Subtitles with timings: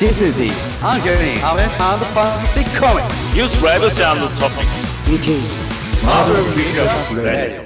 [0.00, 3.34] This is the ongoing Harvest and Fantastic Comics.
[3.34, 4.86] News, reviews, and topics.
[5.08, 5.42] It is
[6.04, 7.64] Marvel Pickup Radio.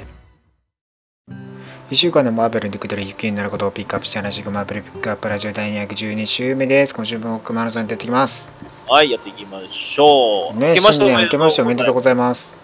[1.91, 6.95] 1週間のマーベルにくだり雪になることをピックアップして話していくマーベルピックアップラジオ第212週目です。
[6.95, 8.55] 今週も熊野さんとやっていきます。
[8.89, 10.59] はい、やっていきましょう。
[10.59, 12.57] ね、新年明けましておめでとうございます。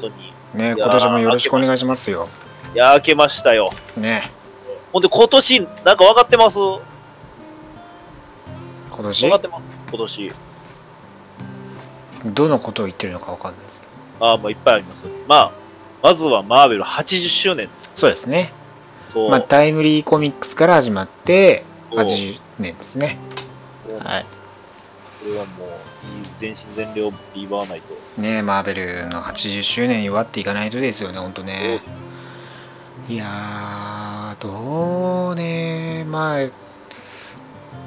[0.00, 0.32] 本当に。
[0.62, 2.28] ね、いやー今年もよろしくお願いしますよ。
[2.72, 3.72] いや、明けましたよ。
[3.96, 4.30] ね、
[4.92, 6.58] ほんで、今年、なんか分かってます？
[6.58, 6.78] 分
[9.02, 9.30] 今年？
[9.30, 10.32] かってます今年。
[12.26, 13.86] どのことを言ってるのかわかんないですけ
[14.20, 14.26] ど。
[14.26, 15.06] ああ、もういっぱいあります。
[15.26, 15.52] まあ、
[16.02, 17.90] まずはマーベル80周年です。
[17.94, 18.52] そうですね。
[19.08, 19.30] そう。
[19.30, 23.18] まあ、タイムリーコミックスから始まって、そう80年ですね。
[23.88, 24.26] もうはい。
[25.24, 25.68] これはもう、
[26.40, 28.20] 全身全霊をビーバーないと。
[28.20, 31.82] ね、マーベルの80周年祝っていかないとですよね、ほんとね。
[33.08, 36.48] いやー、どうね、まあ、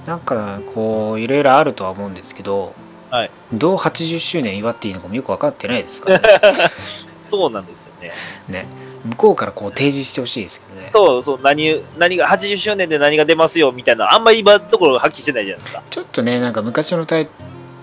[0.06, 2.74] なんかこう、いろいろあるとは思うんですけど、
[3.10, 3.32] はい。
[3.54, 6.40] どう80周年祝っていいのかもよく分かってないですからね。
[7.30, 8.14] そうなんですよね。
[8.50, 8.66] ね
[9.06, 10.90] 向こうからこう提示してほしいですけどね。
[10.92, 15.84] そうそう、何、何が、80周年で何が出ますよみたいな、あんまり今のところ発揮してないじゃないですか。
[15.90, 17.28] ちょっとね、なんか昔のタイ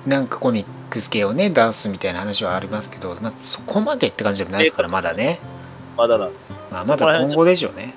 [0.06, 5.38] なんかコミックス系をね、出すみたいな話はありますけど、まあ、そこまでって感じでもないですから、まだね。
[5.96, 6.56] まだなんですよ。
[6.70, 7.94] まあ、まだ今後でしょうね。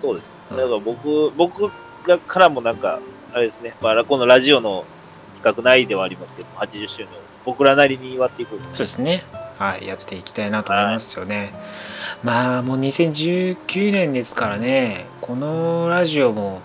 [0.00, 0.24] そうです。
[0.50, 1.70] うんだから僕、僕
[2.06, 3.00] がからもなんか、
[3.32, 4.84] あれですね、まあ、このラジオの
[5.36, 7.08] 企画内ではありますけど、80周年を
[7.44, 8.64] 僕らなりに祝っていこうと。
[8.72, 9.24] そうですね。
[9.58, 11.52] はい、やっていきたいなと思いますよね。
[12.22, 16.60] まあ、もう2019年ですからね、このラジオも、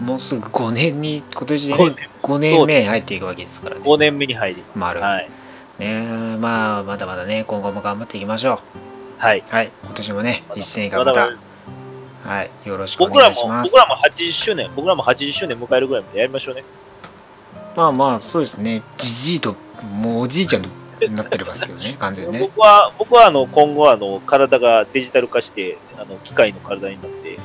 [0.00, 3.82] もうすぐ5年に、今年でね、5 5年目に入っていくわけですからね。
[3.82, 4.62] 5年目に入り。
[4.74, 5.00] 丸。
[5.00, 5.30] はい。
[5.78, 8.60] ねまあ、まだまだね、今後も頑張っていきましょ
[9.18, 9.38] はい。
[9.38, 9.42] う。
[9.48, 11.36] はい、今年もね、まだ1年間またまだ、
[12.30, 13.80] はい、よろしくお僕らも、願いします僕。
[13.80, 16.62] らも80周年、僕らも80周年迎えるぐらいまでやりましょうね。
[17.74, 20.68] まあまあ、そうですね、じじいと、もうおじいちゃんと
[21.10, 22.38] なってますけどね、完全にね。
[22.38, 27.36] 僕は、僕はあの、今後はあの、体がデジタル化して、あの、機械の体になって、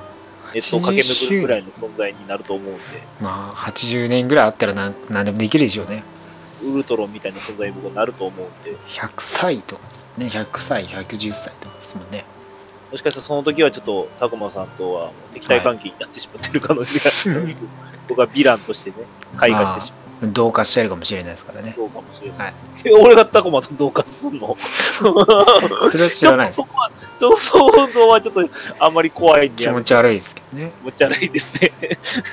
[0.53, 2.81] ネットを駆け巡るぐらいの存在になると思うんで、
[3.21, 6.03] まあ、80年ぐらいあったらなん何でもできるでしょうね。
[6.63, 9.81] ウルトロンみたいな存在に僕はなると思うんで、100歳とか
[10.19, 12.23] ね、100歳、110歳とかですもんね。
[12.91, 17.11] もしかしたらその時はちょっと、タコマさんとは敵対関係になってしまってる可能性が、
[18.07, 18.97] 僕はヴィランとしてね、
[19.37, 21.75] 開花してしま同化してるかもしれないですからねう。。
[21.75, 22.37] そうかもしれない。
[22.39, 22.53] はい。
[22.85, 24.55] え俺がタコマと同化すんの？
[24.59, 30.71] それは知らないですそこは、想像はちょっとあんまり怖いんで気持ち悪いですけどね。
[30.81, 31.71] 気持ち悪いですね。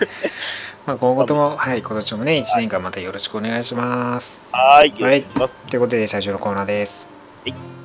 [0.86, 4.40] まあ、今後とも、はい、今年もね、1年間またよろしくお願いします。
[4.50, 5.54] はーい、よろしくお願いします。
[5.70, 7.08] ということで、最初のコーナーです。
[7.46, 7.81] Up news.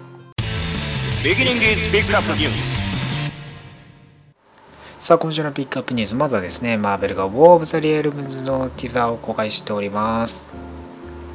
[4.99, 10.47] さあ、今週のピックアップニュース、まずはですね、マーベルがウォー・オブ・ザ・レルムズのティザーを公開しております。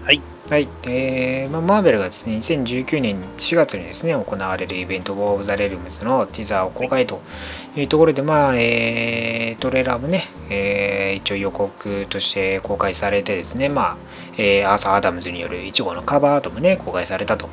[0.02, 0.22] はい。
[0.48, 0.68] はい。
[0.84, 7.20] えーまあ、マーベルがですね、2019年4月にですね、行われるイベント、ウォー・オブ・ザ・レルムズのティザーを公開と
[7.76, 13.96] いうところで、まあ、えートレーラーもね、えー一応予告として公開されてですね、まあ、
[14.38, 17.50] えーアーサー・アダムズによる1号のカバーアートもね、公開されたと。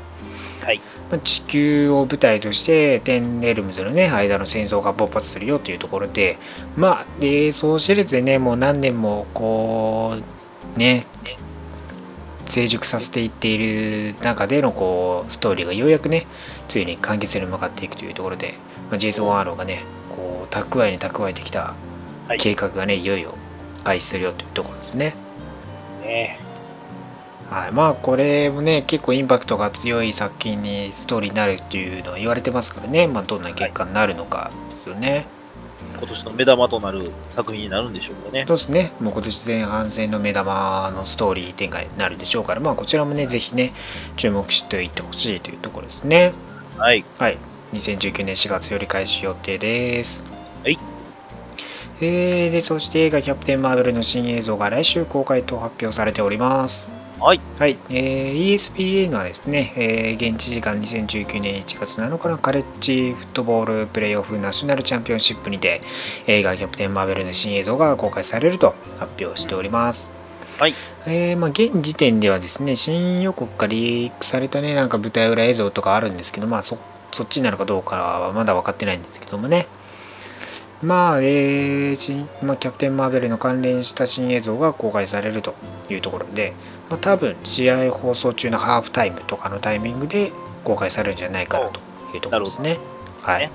[0.64, 0.80] はい。
[1.10, 6.38] まあ地球を舞台としてテンレルムズのね間の戦争が勃発するよというところで
[6.76, 10.18] まあでそうしてですねもう何年もこ
[10.76, 11.06] うね
[12.46, 16.26] 成熟させていっている中でのこうストーリーがようやくね
[16.68, 18.56] ついに完結に向かっていくというところで、
[18.90, 21.76] まあ、ジェイソン・ワーローがねこう蓄えに蓄えてきた
[22.30, 22.38] はい。
[22.38, 23.34] 計画がねいよいよ
[23.84, 25.16] 開始するよというところですね。
[26.02, 26.40] ね
[27.50, 35.26] はい、まあこれもね結構インパクトが強い作品にストーリーになるっていうのは言われてますからね、まあ、どんな結果になるのかですよね。
[35.98, 38.46] 今年の目玉となる作品になるんでしょうかね。
[38.48, 43.74] そうですね、もう今年前半戦の目玉のストーリー展開になるでしょうから、まあこちらもね、ぜひね、
[44.16, 46.34] 注目しておいてほしいというところですね。
[46.78, 47.04] はい。
[47.18, 47.38] はい、
[47.74, 50.24] 2019年4月より開始予定です。
[50.64, 50.80] はい。
[52.02, 56.99] えー、で、そして映画キャプテン・マーベルの新映像が来週公開と発表されております。
[57.22, 57.42] はい。
[57.58, 65.82] はい、えー ESPN はですね、えー現地時間2019年1月7日のカレッジフットボールプレーオフナショナルチャンピオンシップにて
[66.28, 70.14] 映画キャプテン・マーベルの新映像が公開されると発表しております。
[70.58, 70.80] はい。
[71.06, 76.80] えーまあ、現時点ではですね、新予告からリークされたね、なんか舞台裏映像とかあるんですけど、まあそ、
[77.12, 79.68] そっちになるかどうかはまだ分かってないんですけどもね。
[80.82, 85.56] まあ、えー新まあ、キャプテン・マーベルの関連した新映像が公開されると
[85.90, 86.54] いうところで、
[86.90, 90.32] まあ、多分試合放送中のハーフタイムとかのタイミングで
[90.64, 91.82] 公開されるんじゃないかなと
[92.16, 92.80] いうところですね。
[93.22, 93.52] はいね。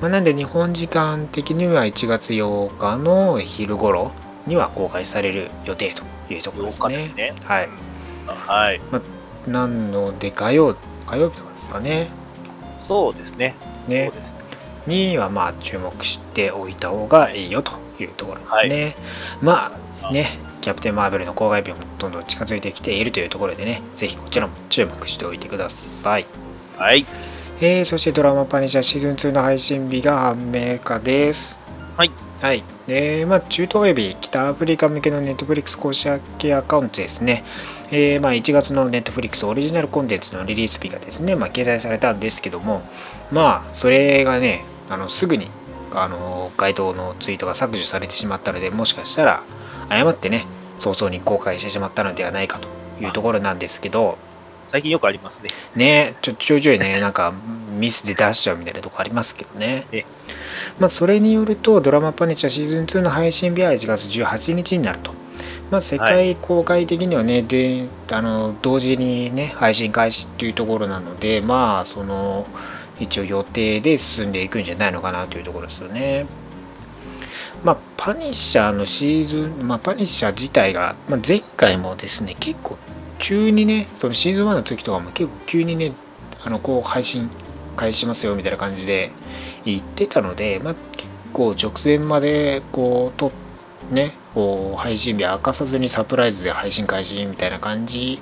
[0.00, 4.12] まあ、なんで日本時間的には1月8日の昼頃
[4.46, 6.96] には公開される予定というところです8日ね。
[6.98, 7.34] ですね。
[7.44, 7.68] はい。
[8.26, 8.80] はい。
[9.46, 10.76] なので、火曜、
[11.06, 12.10] 火曜日とかですかね。
[12.78, 13.58] そうですね。
[13.86, 14.12] ね
[14.88, 18.96] にはまあ注目しておいた方がいいよというところですね。
[19.40, 26.26] まあね、キャプテン・マーベルの公開日もどんどん近づいてきているというところでね、ぜひこちらも注目しておいてください。
[26.76, 27.06] はい。
[27.60, 31.60] えー、そしてドラマパニッシャーシーズン2の配信日が判明化です。
[31.96, 32.12] はい。
[32.40, 32.62] はい。
[32.86, 37.44] で、まあ、中東及び北アフリカ向けのネットフリックス公式アカウントですね。
[37.90, 42.82] えーまあ、1月のネットフリックスオリジナルコンテンツのリリース日がですね、まあ、掲載されたんですけども、
[43.32, 45.50] まあ、それがね、あのすぐに
[45.92, 49.42] あの該当のツイートが削除されてしまったので、もしかしたら
[49.88, 50.46] 誤ってね、
[50.78, 52.68] 早々に公開してしまったのではないかと
[53.02, 54.18] いうところなんですけど、
[54.70, 55.50] 最近よくありますね。
[55.76, 57.32] ね、ちょちょいちょいね、 なんか
[57.78, 60.04] ミスで出しちゃうみたいなとこありますけどねえ。
[60.78, 65.12] まあ、それによると、ドラマパニッシャーシーズン2の配信日は1月18日になると。
[65.70, 72.46] まあ、世界公開的にはね、であの同時にね、配信開始というところなので、まあ、その、
[73.00, 76.26] 一応予定で進んでいくんじゃないのかなというところですよね。
[77.64, 82.78] まあ、パニッシャーのシーズン、まあ、パニッシャー自体が、まあ、前回もですね、結構
[83.18, 85.92] 急にね、そのシーズン1の時とかも結構急にね、
[86.44, 87.28] あのこう配信
[87.76, 89.10] 開始しますよみたいな感じで
[89.64, 93.32] 言ってたので、まあ、結構直前までこうと、
[93.90, 98.20] ね、こう配信日明かさずにサプライズで配信開始みたいな感じ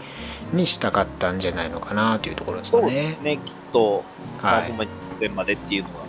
[0.52, 3.18] にしたかったんじゃないのかなというところですそうよね。
[3.22, 3.38] ね。
[3.38, 4.04] きっと、
[4.42, 6.06] まあはいまに直前までっていうのは。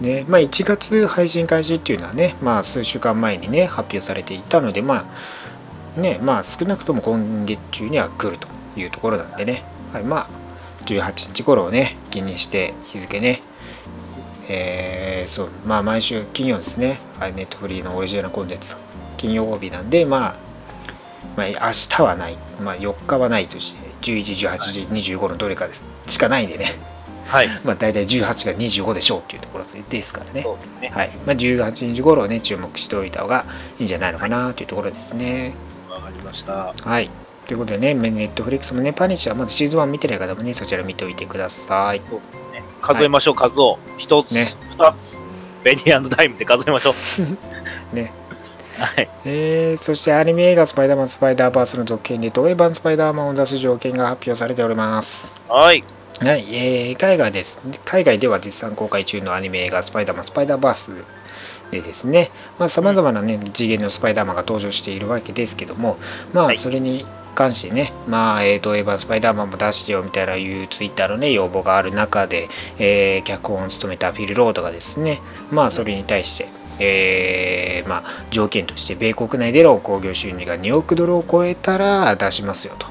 [0.00, 5.06] ねまあ、1月配信開始っていうのはね、まあ、数週間前にね発表されていたので、ま
[5.96, 9.62] あねまあ、少なくとも今月中には来るというところなんでね、
[9.92, 10.28] はいまあ、
[10.86, 13.40] 18日頃をね気にして日付ね、
[14.48, 18.76] えーそうまあ、毎週金曜ですね、はい、ネットフリーのオリジナルコンテンツ
[19.16, 20.43] 金曜日なんで、まあ
[21.36, 21.54] まあ、明
[21.88, 24.80] 日はない、まあ、4日はないとして11、18時、
[25.12, 26.74] 25のどれかですしかないんでね、
[27.26, 27.48] はい。
[27.64, 30.46] まあ、大体18が25でしょうっていうところですからね。
[30.90, 33.46] はいまあ、18日頃をね、注目しておいた方が
[33.78, 35.54] いいんじゃないのかなというところですね。
[35.90, 36.74] わかりました。
[36.80, 37.10] はい。
[37.46, 42.00] ということでね、ネットフリックスもね、パニッシャー、まずシーズン1見てない方もね、そちら見ておいてください。
[42.00, 42.62] ね。
[42.80, 43.78] 数えましょう、数を。
[43.98, 45.18] 一つ、ね二つ。
[45.62, 46.94] ベニーダイムで数えましょう。
[47.96, 48.12] ね。
[48.78, 49.08] はい。
[49.24, 55.34] えー、そしてアニメ映画スパイダーマンスパイダーバースの続編で同映版スパイダーマンを出す条件が発表されております。
[55.48, 55.84] はい。
[56.20, 57.60] はい、えー海外です。
[57.84, 60.92] 海外では絶賛公開中のアニメ映画スパイダーマンスパイダーバース
[61.70, 65.96] でですね、まあ、様々なね、次元のスパイダーマンが登場しているわけですけども、
[66.32, 67.04] まあ、はいそれに
[67.34, 72.48] 関してね、まあ、えーと、エヴァンスパイダーマンも出してよみたいないうツイッターのね、要望がある中で、
[72.78, 76.46] えー脚本を務めたフィル・ロードがですね、まあ、それに対して、
[76.80, 82.86] えーまあ、条件として、米国内での興行収入が2億ドルを超えたら出しますよと。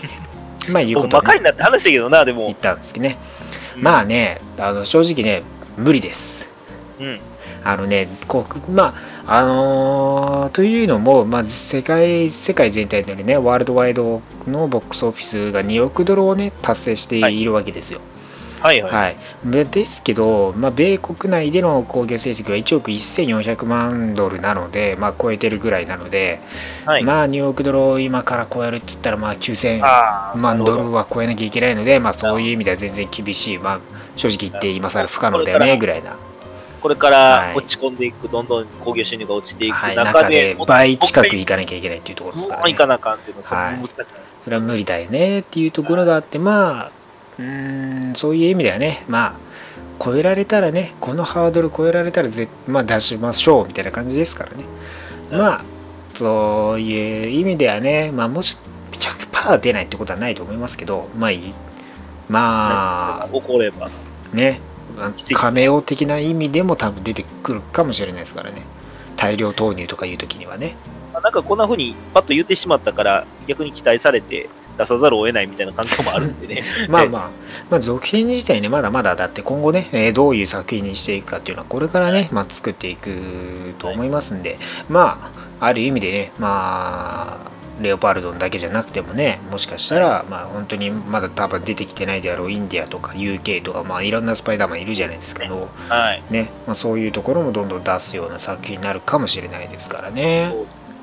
[0.70, 2.58] まあ、いうことで、バカになって話したけどな、でも言っ。
[2.58, 3.18] たんですけどね。
[3.76, 5.42] うんまあね、あの正直ね、
[5.76, 6.46] 無理です。
[6.98, 7.20] うん。
[7.62, 8.94] あのね、こうま
[9.26, 17.98] あ、あのーというのも、まあ、世界、世界全体でね、ワールドワイドのボックスオフィスが2億ドルをね、達成しているわけですよ。
[17.98, 18.15] はい
[18.60, 18.82] はい。
[18.82, 19.16] はい。
[19.44, 26.40] ですけど、まあ、米国内での興行成績は1億1400万ドルなので、まあ、超えてるぐらいなので、
[26.84, 27.04] はい。
[27.04, 33.80] まあ、2億ドルを今から超えるって言ったら、まあ、9000あー万ドルは超えなきゃいけないので、まあ、そういう意味では全然厳しい、まあ、
[34.16, 36.16] 正直言って今更不可能だよねぐらいな、
[36.80, 42.86] これかはいら落ち込んでいく、どんどん興行収入が落ちていくはい、中中で、で倍近くもいかなきゃいけないっていうところですからねういか。
[42.86, 43.96] なあかんっていうのは、そはいれ難しい。
[44.40, 46.92] それは無理だよねっていうところがあって、まあ、
[47.38, 49.34] うーん、そういう意味ではね、まあ、
[50.02, 54.64] 超えられたらね、このハードル超えられたらぜ、まあ、出しましょうみたいな感じですからね。
[55.30, 55.64] まあ、
[56.14, 58.58] そういう意味ではね、まあ、もし
[58.92, 61.54] 100%出ないってことはないと思いますけど、まあいい、
[62.28, 63.86] ま起これば。
[63.86, 64.60] あ、ね、
[65.34, 68.62] カメオ的な意味でも多分出てくるかもしれないですからね。
[69.16, 70.76] 大量投入とかいう時にはね。
[71.12, 76.62] まあなんかこんな風にパッと言ってしまったから、逆に期待されて出さざるを得ないみたいな感覚もあるんでね。
[76.88, 77.30] まあまあ、
[77.70, 83.10] まあ、続編自体ね、まだまだだって今後ね、えーどういう作品にしていくかっていうのは、これからね、まあ、作っていく
[83.78, 85.30] と思いますんで、ま
[85.60, 96.22] あ、ある意味でね、まあ、レオパルドンだけじゃなくてもね、もしかしたら、まあ、本当にまだ多分出てきてないであろうインディアとか UK とか、まあ、いろんなスパイダーマンいるじゃないですけど、はい。
[96.30, 100.54] ね、まあ、そういうところもどんどん出すような作品になるかもしれないですからね。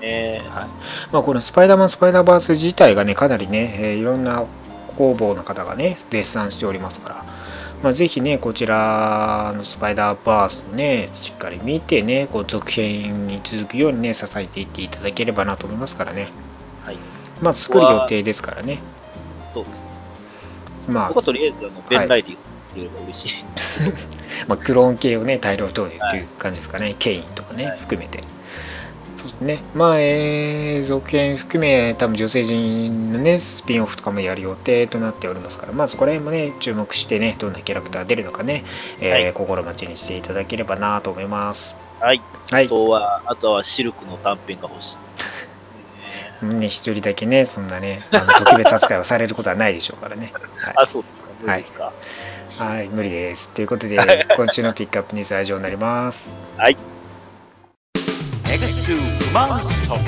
[0.04, 0.42] ね。
[0.50, 0.68] はい
[1.12, 4.46] まあ、このスパイダーマン・スパイダーバース自体がね、かなりね、えーいろんな
[4.98, 7.26] 工房の方がね、絶賛しておりますから、
[7.82, 16.32] まあ、ぜひね、こちらのスパイダーバースをね、しっかり見てね、こう続編に続くようにね、支えていっていただければなと思いますからね。
[16.86, 16.98] はい。
[17.42, 18.80] まあ、作る予定ですからね。
[19.54, 20.92] そうです。
[20.92, 22.38] ま僕はとりあえず、あの、ベンライリー
[22.74, 23.44] くれれば嬉しい。
[23.44, 26.96] あ、 まあ、クローン系をね、大量投入っていう感じですかね。
[27.00, 28.24] ケインとかね、はい含めて。
[29.42, 29.60] ね。
[29.74, 38.64] まあ、えー、続編含め、多分女性陣のね、スピンオフとかもやる予定となっておりますから、まあ、そこら辺もね、注目してね、どんなキャラクター出るのかね、
[39.00, 41.76] えーはい心待ちにしていただければなと思います。
[42.00, 42.22] はい。
[42.52, 42.70] はいあ。
[42.70, 44.96] とは、あとはシルクの短編が欲し
[46.42, 46.46] い。
[46.46, 50.34] ね、一人だけね、そんなね、あの特別扱いをされることはないでしょうからね。
[50.60, 51.28] はあ、そうですか。
[51.42, 51.94] 無理ですか？
[52.76, 53.50] い、はい、無理です。
[53.50, 53.98] ということで、
[54.36, 56.30] 今週のピックアップニュースは以上になります。
[56.58, 56.78] はい。
[59.34, 60.00] X2 Monster.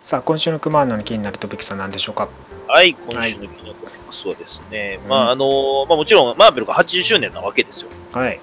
[0.00, 2.28] さあ、今週のクマーノに気になるトピックスは何でしょうか？
[2.66, 7.88] はい、今週のキノコミックスはですね、うんまあ、あの、まあもちろん、マーベルが80周年なわけですよ。
[8.12, 8.40] はい。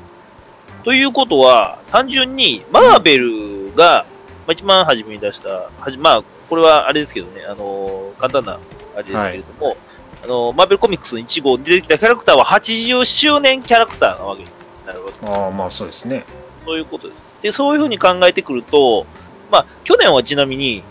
[0.85, 4.05] ということは、単純に、マーベルが、
[4.47, 8.59] まあ、一番初めに出した、はじまあ、これはあれですけどね、あの、簡単な、
[8.95, 9.75] あれですけれども、
[10.23, 14.49] あの、マーベルコミックスの1号に出てきたキャラクターは80周年キャラクターなわけに
[14.85, 16.23] なるわけああ、まあそうですね。
[16.65, 17.26] そういうことです。
[17.41, 19.05] で、そういうふうに考えてくると、
[19.51, 20.83] まあ、去年はちなみに、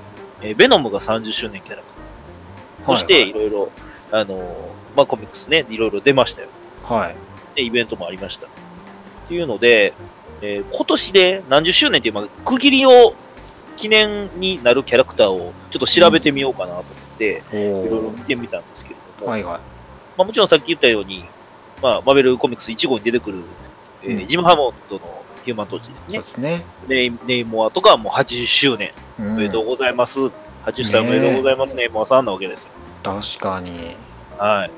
[0.43, 1.85] えーベノムが30周年キャラク
[2.85, 2.97] ター。
[2.97, 3.71] そして、いろいろ、
[4.13, 6.49] あの、まあ、コミックスね、いろいろ出ましたよ。
[6.85, 7.17] はい。
[7.57, 8.47] で、イベントもありました。
[8.47, 8.51] っ
[9.29, 9.93] ていうので、
[10.43, 13.15] えー今年で何十周年っていう、まあ、区切りを、
[13.77, 16.85] 記念になるキャラクターをちょっと調べてみようかなと思っ
[17.19, 19.61] て、おいろいろお見てみたんですけれども、はいはい。
[20.17, 21.25] まあ、もちろんさっき言ったように、
[21.83, 23.43] まあ、マーベルコミックス1号に出てくる、
[24.03, 26.25] えーうんジム・ハモンドのヒューマントーチですねそうで。
[26.25, 26.63] すね。
[26.89, 28.91] ネイネイモアとかはもう80周年。
[29.19, 30.19] うんおめでとうございます。
[30.19, 30.33] 80
[30.85, 32.71] 歳おめでとうございます、ネイモアさんなわけですよ。
[33.05, 33.97] 確かに。
[34.37, 34.71] はい。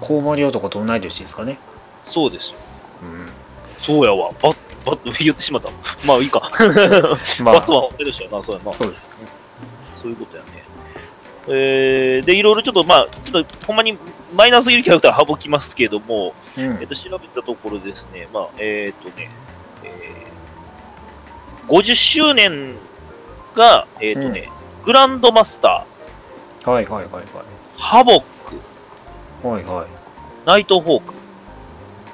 [0.00, 1.58] コウモリ男と同い年ですかね。
[2.06, 2.56] そうですよ。
[3.02, 3.28] うん。
[3.82, 4.32] そうやわ。
[4.42, 4.56] バッ、
[4.86, 5.70] バッと言ってしまった。
[6.06, 6.50] まあいいか。
[7.44, 8.72] まバットは同い年やな、そうやな。
[8.72, 9.26] そうですね。
[10.00, 10.64] そういうことやね。
[11.48, 13.96] えー、で、いろいろちょっと、まあ、ちょっと、ほんまに
[14.34, 19.55] マイナーすぎるキャラクターは省きますけども、うんえっと、調べたところですね、まあ、えっ、とね、えー、
[21.68, 22.74] 50周年
[23.54, 24.50] が、えっ、とね、
[24.84, 25.84] グランドマスタ
[26.64, 27.22] はいはいはいはい。
[27.22, 28.24] ー、ハボッ
[29.42, 29.86] ク、はいはい。
[30.46, 31.14] ナイトホーク、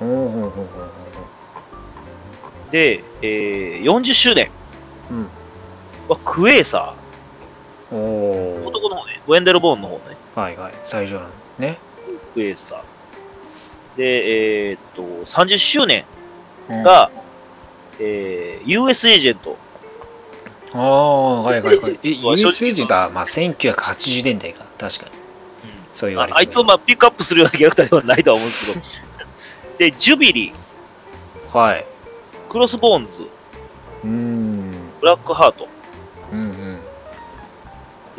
[0.01, 0.93] おおほうほうほうほ
[2.71, 4.51] で、えー、40周年
[5.11, 5.29] ううん。
[6.09, 6.95] はクエーサ
[7.91, 7.99] おー、
[8.65, 8.67] お。
[8.67, 10.73] 男の方ね、ウェンデルボーンの方ね、はいはい。
[10.85, 11.29] 最初の
[11.59, 11.79] ね。
[12.33, 13.99] クエーサー。
[13.99, 16.05] で、えーっと、30周年
[16.71, 17.11] うん、が、
[17.99, 19.57] えー、US エージェント。
[20.75, 21.99] ああ、はいはいはい。
[22.03, 24.65] え、US エージェントは、まあ、1980年代か。
[24.79, 25.23] 確かに。
[25.93, 28.81] そう言われてああいつをまあピックアップするようなキャラクターではないとは思うんですけど。
[29.79, 31.85] で、ジュビリー、はい。
[32.49, 33.23] クロスボーンズ、
[34.05, 34.91] うーん。
[35.01, 35.69] ブラックハート、
[36.33, 36.79] うんうん。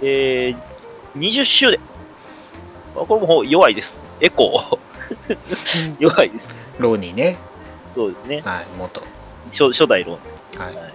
[0.02, 1.80] えー、20周年。
[2.96, 4.00] まあこれも弱いです。
[4.20, 4.78] エコー。
[6.00, 6.50] 弱いです。
[6.80, 7.38] ローニーね。
[7.96, 8.42] そうですね。
[8.44, 9.02] はい、元。
[9.54, 10.60] 初初代ロン。
[10.60, 10.94] はい。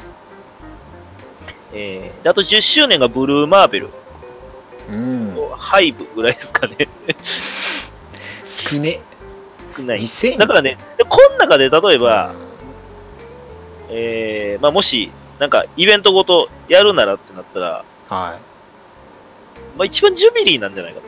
[1.73, 3.91] えー、であと10周年がブルーマーベル、
[4.91, 5.37] うん。
[5.57, 6.89] ハイブぐらいですかね。
[8.45, 9.01] 少ね。
[9.77, 10.01] 少ない。
[10.01, 12.35] 2000だからね、でこの中で例えば、
[13.91, 19.79] えー、まあもし、なんかイベントごとやるならってなったら、はい。
[19.79, 21.07] まあ一番ジュビリーなんじゃないかと。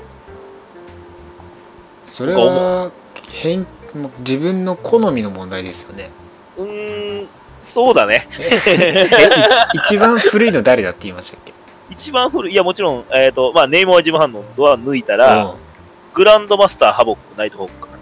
[2.07, 2.91] それは、
[3.33, 3.61] 変、
[3.95, 6.11] もう自分の好みの問題ですよね。
[6.59, 7.29] うーん、
[7.71, 8.29] そうだね。
[8.39, 9.09] え
[9.75, 11.53] 一一番古いの誰だって言いましたっけ？
[11.91, 15.55] 一番古い、いやもちろん、えっ、と、まあネイモアジムハンのドア抜いたら、うん
[16.13, 17.93] グランドマスター、ハボック、ナイトホークか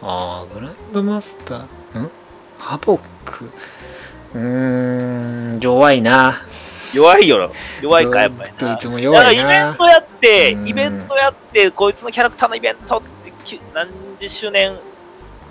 [0.00, 0.08] な。
[0.08, 2.10] ああ、グランドマスター、ん？
[2.56, 3.50] ハボック？
[4.34, 6.36] うーん、弱いな。
[6.94, 7.50] 弱いよな。
[7.80, 8.56] 弱いか、やっぱりな。
[8.58, 9.76] どいつもだからイベ弱いなン。
[9.76, 13.88] トやって、うんイベントやって、こいつのキャラクターのイベントって何
[14.20, 14.78] 十周年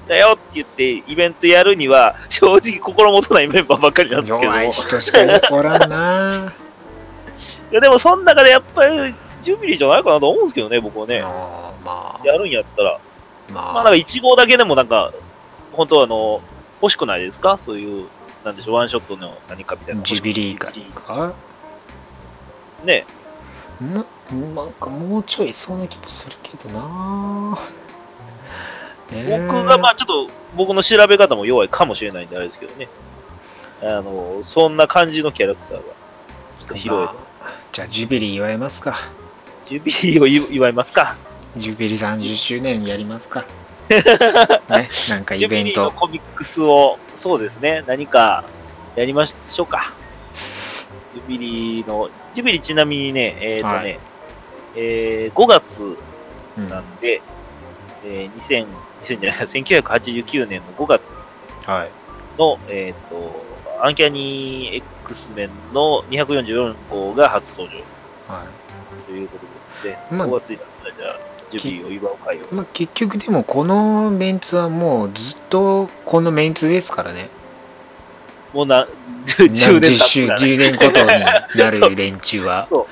[0.07, 4.51] だよって言って、イベントやるには、 正直心もとないメンバーばっかりなんですけど。
[4.51, 5.19] 弱い人しか
[5.51, 6.53] おらんな。
[7.71, 11.21] いや、でもその中でやっぱり、ジュビリーじゃないかなと思うんですけどね、僕はね。
[11.21, 12.99] あーまあ、やるんやったら。
[13.53, 15.11] まあ、まあ、なんか1号だけでもなんか、
[15.73, 16.41] 本当はあの、
[16.81, 17.57] 欲しくないですか？
[17.63, 18.07] そういう、
[18.43, 20.01] なんでしょう、ワンショットの何かみたいな。
[20.03, 21.33] ジュビリーか？
[22.83, 23.05] ね。
[23.79, 24.05] も
[24.63, 27.57] なんかもうちょいそうな気もするけどな。
[27.57, 27.90] ねえ
[29.11, 32.87] 僕が、まあちょっと、僕の調べ方も弱いかもしれないんであれですけどね。
[33.81, 37.05] あの、そんな感じのキャラクターが、ちょっと広い。
[37.05, 37.15] まあ
[37.71, 38.95] じゃあ、ジュビリー祝いますか。
[39.65, 41.15] ジュビリーを祝祝いますか。
[41.57, 43.45] ジュビリー30周年やりますか。
[43.89, 45.91] ね、なんかジュビリーのイベント。
[45.91, 48.43] コミックスを、そうですね、何か
[48.95, 49.91] やりましょうか。
[51.13, 53.99] ジュビリーの、ジュビリーちなみにね、えっ、とね、はい
[54.75, 55.97] えー5月
[56.57, 57.21] うんなんで、
[58.05, 61.09] えー2000、2000じゃない、1989年の5月
[61.65, 61.91] はい。
[62.37, 63.45] の、えっ、と、
[63.81, 68.45] アンキャニー X メンの244号が初登場は
[69.05, 70.59] ということで、まあ5月じゃ
[71.07, 71.19] あ、
[71.51, 72.43] ジュビリーを祝う会をい。。
[72.51, 77.29] まあ、結局でもこのメンツはもうずっとこのメンツですからね。
[78.53, 78.87] もうな、
[79.25, 82.67] 10年経10周、つからね10年ごとになる連中は。
[82.71, 82.85] そう。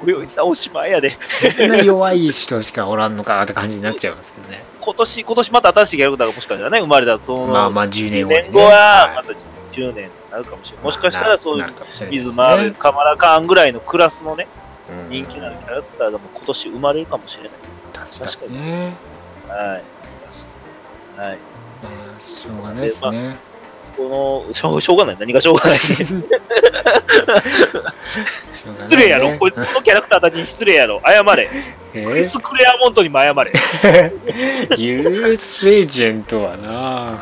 [0.00, 1.16] それを言ったらおしまいやで。
[1.56, 4.64] そんな弱い人しかおらんのかって感じになっちゃいますけどね。
[4.86, 9.32] 今年、今年また新しいキャラクターがもしかしたらね、生まれたら、その、まあまあ10年後にね年後は、はいまた
[9.72, 10.84] 10年になるかもしれない。
[10.84, 11.66] もしかしたらそういう
[12.08, 12.76] 水マーベル、ね。
[12.78, 14.46] カマラカーンぐらいのクラスのね、
[14.88, 17.52] うん人気のあるキャラクターが今年生まれるかもしれない。
[17.92, 18.94] 確かにね。
[19.48, 21.20] はい。
[21.20, 21.38] はい。
[21.82, 23.36] まあ、しょうがないですね。
[23.96, 25.16] この、しょうしょうがない。
[25.18, 25.78] 何がしょうがない。
[25.78, 26.04] 失
[28.96, 29.36] 礼やろ。
[29.38, 31.02] こいつこのキャラクターたちに失礼やろ。
[31.04, 31.50] 謝れ。
[31.94, 32.04] え？
[32.04, 33.52] クリス・クレアモントにも謝れ。
[34.76, 37.20] ユースエージェントはな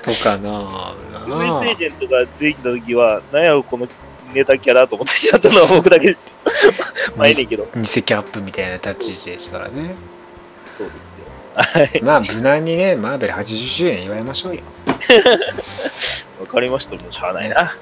[0.00, 0.94] とかな
[1.24, 3.88] クリス・エージェントができた時は、なんやろ、この
[4.32, 6.30] ネタキャラと思ってしまったのは僕だけですよ。
[7.16, 7.66] まあ、ええねんけど。
[7.74, 9.94] 偽キャップみたいな立ち位置ですからね。
[10.78, 11.11] そうです。
[12.02, 14.62] まあ、無難にね、マーベル80周年祝いましょうよ。
[16.40, 16.96] わかりました。
[16.96, 17.76] もうしゃあないな。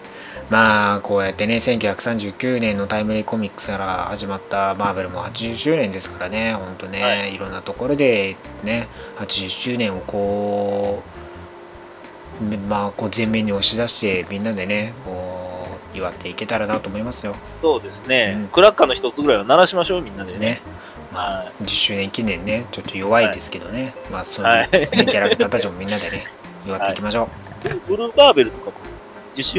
[0.50, 11.04] まあ、こうやってね、1939年のタイムリーコミックスから始まったマーベルも80周年ですからね、ほんとね、、はいろんなところでね、80周年をこ
[12.42, 17.36] う、まあ、こう前面に押し出して、みんなでね、こう、祝っていけたらなと思いますよ。
[17.62, 18.34] そうですね。
[18.36, 20.38] うんクラッカーの一つぐらいは鳴らしましょう、みんなでね。
[20.38, 20.62] ね。
[21.12, 26.26] まあは、10周年記念ね、ちょっと弱いですけどね、まあ、そういう、はいねキャラクターたちもみんなでね、
[26.66, 27.28] 祝っていきましょ
[27.64, 27.68] う。
[27.88, 28.72] ブルーバーベルとかも、
[29.34, 29.58] 10周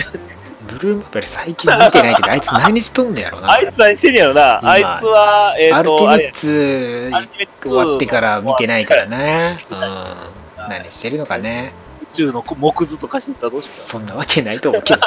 [0.68, 3.52] ブルーマーベル最近見てないけど、あいつ何しとんのやろな。
[3.52, 4.60] あいつ何してんねやろな。
[4.62, 9.58] 今あいつは、えっ、アルテと、アルティメッツ終わってから見てないからね。
[9.70, 9.80] うん。
[9.80, 11.74] はい何してるのかね。
[12.12, 15.00] 宇宙の木図とかしてたらどうしようかそんなわけないと思うけど。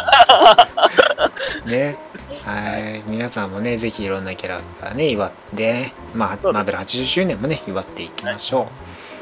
[1.70, 1.96] ね。
[2.44, 3.02] はい。
[3.06, 8.68] 皆さんもね、ぜひいろんなキャラクターね、祝ってね、まあ、マーベル80周年もね、祝っていきましょ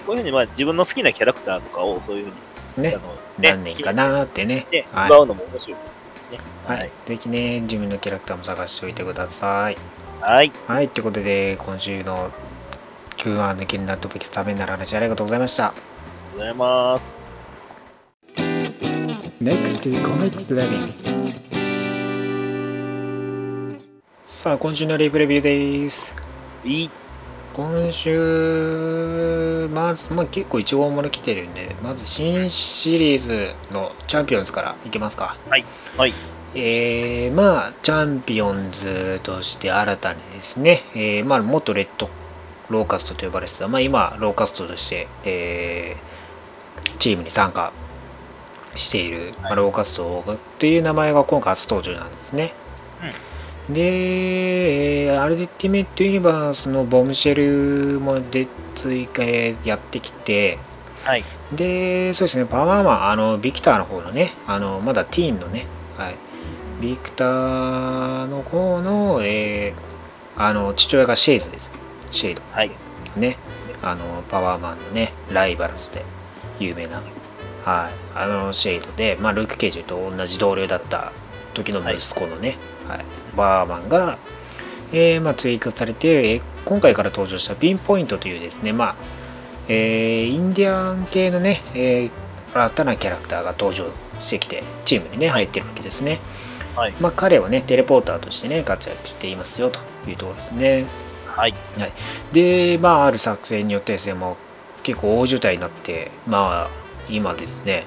[0.06, 2.36] こういうふうに、まあ、自分の好きなキャラクターとかを、そういうふうに、
[2.78, 2.80] う。
[2.80, 2.90] ね
[3.38, 4.66] ね何年かなーってね。
[4.70, 6.38] ね、はい祝うのも面白いですね。
[6.66, 6.90] はい。
[7.06, 9.76] ぜひね、自分のキャラクターも探しておいてください。
[10.20, 10.52] はい。
[10.66, 10.88] はい。
[10.88, 12.30] ということで、今週の
[13.18, 15.68] Q1 抜きになっておくべきためになる話ありがとうございました。
[15.68, 17.21] ありがとうございます。
[19.42, 20.94] Next Comics Reading
[24.22, 26.14] さあ今週のリープレビューです
[26.64, 26.90] いい。
[27.52, 35.64] 今週まず、まあ、結構一号もの来てるんでまず新シリーズのチャンピオンズからいきますかはい。
[35.96, 36.14] はい。
[36.54, 42.08] えー、まあチャンピオンズとして新たにですね、えー、まあ元レッド
[42.70, 46.12] ローカストと呼ばれてた、まあ、今ローカストとして、えー
[46.98, 47.72] チームに参加
[48.74, 52.54] している、まあ、ローカストっていう名前が今回初登場なんですね。
[53.68, 60.58] で、えーアルティメットユニバースのボムシェルもで追加やってきて、
[61.04, 61.24] はい。
[61.52, 66.14] で、そうですね、パワーマン、あの、ビクターの方のね、あの、まだティーンのね、はい、
[66.80, 69.92] ビクターの方の、えー
[70.36, 71.70] あの、父親がシェイズです。
[72.10, 72.42] シェイド。
[72.52, 72.70] はい。
[73.16, 73.36] ね、
[73.82, 76.04] あの、パワーマンのね、ライバルズで
[76.58, 77.02] 有名な、
[77.64, 81.12] はい、あの、シェイドで、まあ、ルーク・ケイジと同じ同僚だった
[81.54, 83.04] 時の息子のね、はい、
[83.36, 84.18] パワーマンが、
[84.92, 88.96] えーまあ、追加されて、えー今回から登場したピンポイントというですね、まあ、
[89.66, 92.10] えーインディアン系のね、えー
[92.54, 93.86] 新たなキャラクターが登場
[94.20, 96.20] してきて、チームにね、入ってるわけですね。
[96.76, 96.92] はい。
[97.00, 100.86] まあ、彼はね、テレポーターとしてね、活躍していますよというところですね。
[101.26, 101.54] はい。
[101.78, 101.92] はい、
[102.32, 104.36] で、まあ、ある作戦によってですね、もう
[104.82, 107.84] 結構大渋滞になって、まあ、今ですね、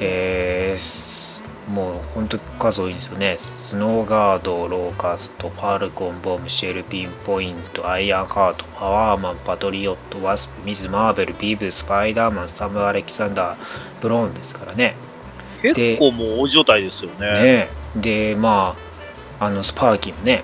[0.00, 1.30] えーす
[1.70, 3.36] もう本当に数多いんですよね。
[3.38, 13.58] スノーガード、ローカスト、ファルコン、ボム、シェル、ピンポイント、アイアンハート、パワーマン、パトリオット、ワスプ、ミズ・マーベル、ビブ、スパイダーマン、サム・アレキサンダー、
[14.00, 14.96] ブローンですからね。
[15.62, 17.42] 結構もう大状態ですよね。
[17.42, 18.74] ねで、ま
[19.38, 20.42] あ、あの、スパーキーもね、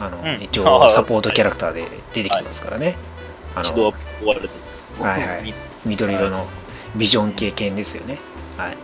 [0.00, 2.96] あの、うん一応サポートキャラクターで出てきてますからね。
[3.82, 4.48] は終わる
[4.98, 5.02] と。
[5.02, 5.54] はいはいみ
[5.84, 6.46] 緑色の
[6.94, 8.18] ビジョン系犬ですよね。
[8.56, 8.76] はい。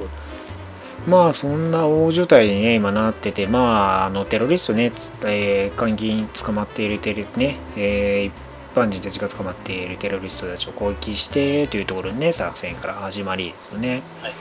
[1.06, 14.02] まあそんな大所帯にね今なっててまああのテロリストね、つえー、監禁に捕まっているテレね、えー般人たちが捕まっているテロリストたちを攻撃してというところにね、作戦から始まりですよね。
[14.22, 14.32] はい。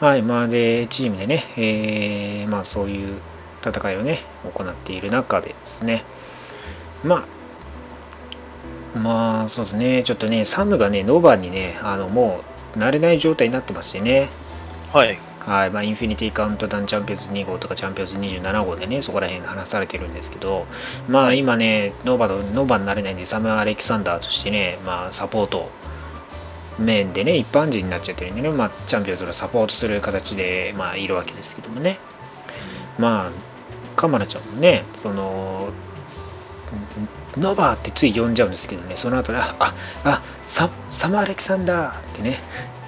[0.00, 3.18] はい、まあで、チームでね、えー、まあそういう
[3.64, 4.20] 戦いをね、
[4.54, 6.04] 行っている中でですね、
[7.02, 7.26] ま
[8.94, 14.28] あ、まあそうですね、ちょっとね、サムがね、ノーバにね、あのもう慣れない状態になってましてね、
[14.92, 15.18] はい。
[15.40, 20.66] はいまあ、インフィニティカウントダウンチャンピオンズ2号とかチャンピオンズ27号でね、そこら辺話されてるんですけど、
[21.08, 25.70] まあ今ね、ノーバノーバになれないんで、サム・アレキサンダーとしてね、まあサポート
[26.78, 31.98] 面でね、一般人になっちゃってるんでね、まあチャンピオンズをサポートする形で、まあいるわけですけどもね。
[32.98, 33.30] まあ、
[33.96, 35.72] カマラちゃんもね、その、
[37.36, 40.22] ノーバってつい呼んじゃうんですけどね、その後で、あ、あ、あ
[40.54, 42.38] ササム・アレキサンダーってね、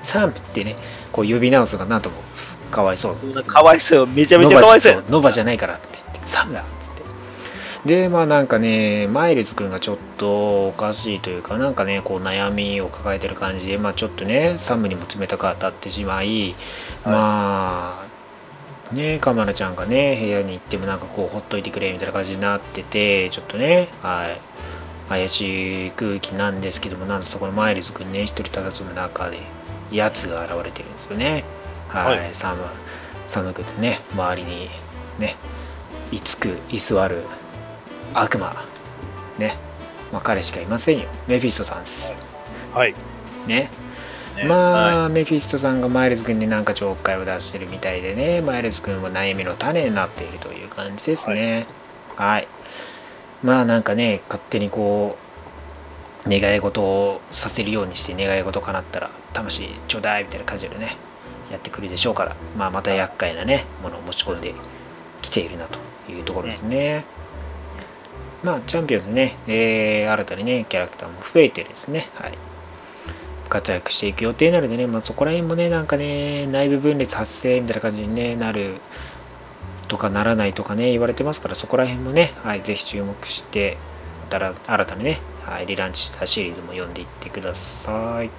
[0.04, 0.76] サムってね、
[1.10, 2.22] こう呼び直すかなと思う。
[2.70, 3.42] かわいそう。
[3.42, 4.06] かわいそうよ。
[4.06, 5.02] めちゃめちゃかわいそうよ。
[5.10, 6.70] ノバじゃないからって言って、サムだって
[7.02, 8.02] 言って。
[8.02, 16.54] で、まあなんかね、マイルズ君がちょっとおかしいというか、なんかね、こう悩みを抱えてる感じで、まあちょっとね、サムにも冷たく当たってしまい、
[17.04, 18.00] ま
[18.92, 24.40] あ、ね、カマラちゃんがね、部屋に行ってもなんかこう、ほっといてくれみたいな感じになってて、ちょっとね、はい、
[25.08, 29.40] 怪しい空気なんですけども、なんとそこのマイルズ君ね、一人佇む中で、
[29.90, 31.44] やつが現れてるんですよね。
[31.88, 32.58] はい、はい、寒
[33.28, 34.68] 寒くてね周りに
[35.18, 35.36] ね
[36.12, 37.24] 居つく居座る
[38.14, 38.54] 悪魔。
[39.38, 39.56] ね。
[40.12, 41.08] まあ彼しかいませんよ。
[41.26, 42.14] メフィストさんです。
[42.72, 42.94] はい。
[43.46, 43.70] ね。
[44.46, 51.66] まあ、はい、メフィストさんがマイルズ君になんかちょっかいを出してるみたいでね、マイルズ君も悩みの種になっているという感じですね。
[52.16, 52.30] はい。
[52.32, 52.48] はい、
[53.42, 55.26] まあなんかね、勝手にこう、
[56.28, 60.96] 願い事をさせるようにして願い事叶ったら、魂ちょうだいみたいな感じでね、
[61.50, 64.54] やってくるでしょうから、まあ、また厄介なね、ものを持ち込んで
[65.22, 65.78] きているなと
[66.10, 67.04] いうところですね。
[68.42, 72.38] まあ、チャンピオンズね、えー、新たにね、キャラクターも増えてですね、はい。
[73.48, 78.80] 活躍していく予定なのでね、まあ、そこら辺もね、なんかね、内部分裂発生みたいな感じに、ね、なる
[79.88, 83.76] とかならないとかね、言われてますから、そこら辺もね、はい、ぜひ注目して、
[84.30, 88.30] また新たにね、はい、リランチしたシリーズも読んでいってください。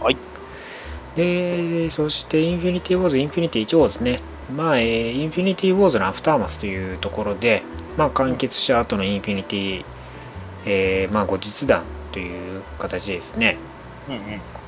[0.00, 0.16] はい。
[1.16, 4.20] で、そしてインフィニティウォーズ、インフィニティ1号ですね。
[4.54, 7.62] まあ、えー、インフィニティウォーズのアフターマスというところで、
[7.96, 9.84] まあ、完結した後のインフィニティ、
[10.66, 13.56] えー、まあ、後日談という形ですね。
[14.08, 14.14] うん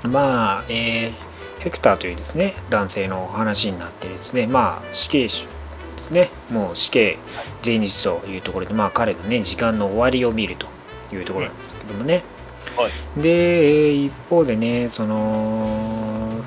[0.04, 5.46] うん、まあ、えー、ヘクターというですね、男性の話になってですね、まあ、死刑囚
[5.94, 7.18] ですね、もう死刑
[7.64, 10.66] 前日というところで、まあ、彼のね、時間の終わりを見ると
[11.14, 12.22] いうところなんですけどもね。
[12.76, 16.42] はい、で、一方でね、その、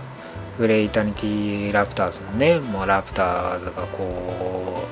[0.57, 4.83] フラタニティラプターズのね、もうラプターズがこ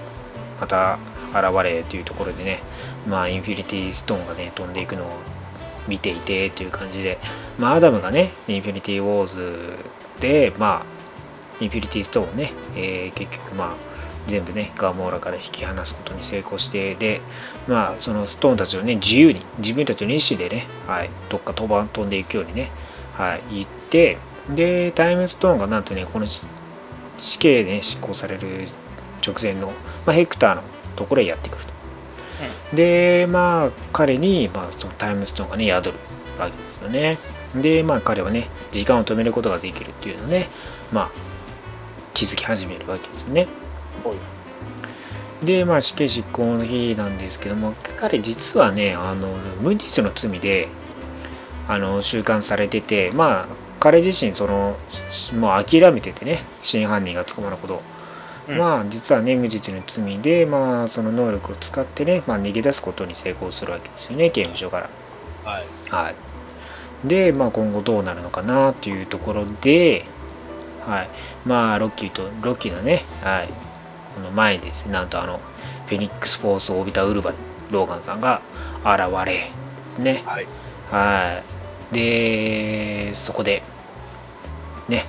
[0.58, 1.00] う、また
[1.34, 2.60] 現れというところでね、
[3.08, 5.10] まあ、インフィニティストーンがね、飛んでいくのを
[5.88, 7.18] 見ていてという感じで、
[7.58, 9.78] まあ、アダムがね、インフィニティウォーズ
[10.20, 13.94] で、まあ、インフィニティストーンをね、えー、結局まあ、
[14.27, 17.21] 全部ね、ガモーラから引き離すことに成功して、で、
[17.67, 22.71] まあ、そのストーンたちをね、自由に、自分たちの意思でね、はい、どっか飛ば飛んでいくようにね、
[23.13, 24.17] はい、行って、
[24.49, 28.67] で、タイムストーンがなんとね、この死刑で、ね、執行される
[29.25, 29.67] 直前の、
[30.05, 30.61] まあ、ヘクターの
[30.95, 32.75] ところへやってくると。
[32.75, 35.93] で、まあ、彼に、まあ、そのタイムストーンがね、宿る
[36.39, 37.17] わけですよね。
[37.55, 40.47] で、まあ、彼はね、時間を止めることができるっていうのをね、
[40.91, 41.11] まあ、
[42.13, 43.47] 気づき始めるわけですよね。
[45.45, 49.27] で、まあ、死刑執行の日なんですけども、彼実はね、あの、
[49.62, 50.67] 無実の罪で、
[51.67, 53.47] あの、収監されてて、まあ、
[53.79, 54.77] 彼自身、その、
[55.39, 57.81] もう諦めててね、真犯人が捕まること。
[58.47, 64.89] うん、まあ、実はね、無実の罪で、まあ、その能力を使ってね、まあ、逃げ出すことに成功するわけですよね、刑務所から。
[65.43, 65.65] はい。
[65.89, 66.15] はい。
[67.08, 70.05] で、まあ、今後どうなるのかなというところで、
[70.81, 71.10] はい。
[71.45, 73.64] まあ、ロッキーと、ロッキーのね、はい。
[74.15, 75.41] この前にですね、なんとあの、
[75.88, 77.34] フェニックスフォースを帯びたウルバ
[77.69, 78.41] ローガンさんが
[78.84, 79.51] 現れ、で
[79.93, 80.23] すね。
[80.25, 80.47] はい。
[80.89, 81.43] は
[81.91, 81.93] い。
[81.93, 83.62] で、そこで、
[84.88, 85.04] ね、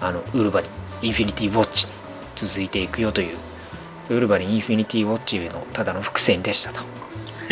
[0.00, 1.92] あの、ウルバリン、インフィニティウォッチに
[2.34, 3.38] 続いていくよという、
[4.08, 6.82] ウルバリンインフィニティウォッチへのただの伏線でしたと。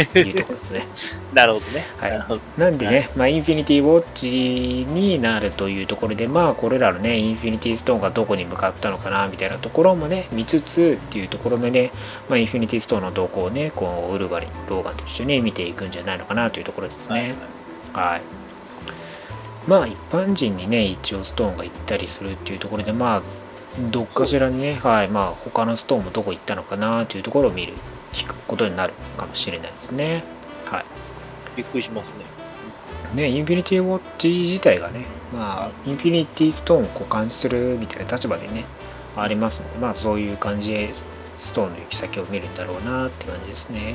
[0.02, 0.86] いうところですね。
[1.34, 1.86] なるほどね。
[1.98, 2.60] はい。
[2.60, 11.90] なんでね、はい、まあ、インフィニティウォッチになるというところで、まあ、これらのね、インフィニティストーンがどこに向かったのかな、みたいなところもね、見つつっていうところでね、
[12.28, 17.34] まあ、インフィニティストーンの動向をね、こう、ウルバリン、ローガンと一緒に見ていくんじゃないのかなというところですね。
[17.92, 18.20] はい、はい
[19.68, 23.22] まあ一般人にね、一応ストーンが行ったりするっていうところで、まあ、
[23.90, 27.74] どっかしらにね、はい、まあ他のストーンもどこ行ったのかなというところを見る
[28.12, 30.24] 聞くことになるかもしれないですね。
[30.64, 30.84] はい。
[31.56, 32.24] びっくりしますね。
[33.14, 38.64] ね、インフィニティウォッチ自体がね、まあ、インフィニティストーンを交換するみたいな立場でね、
[39.16, 40.90] ありますので、まあ、そういう感じで
[41.38, 43.94] ストーンの行き先を見るんだろうなって感じですね。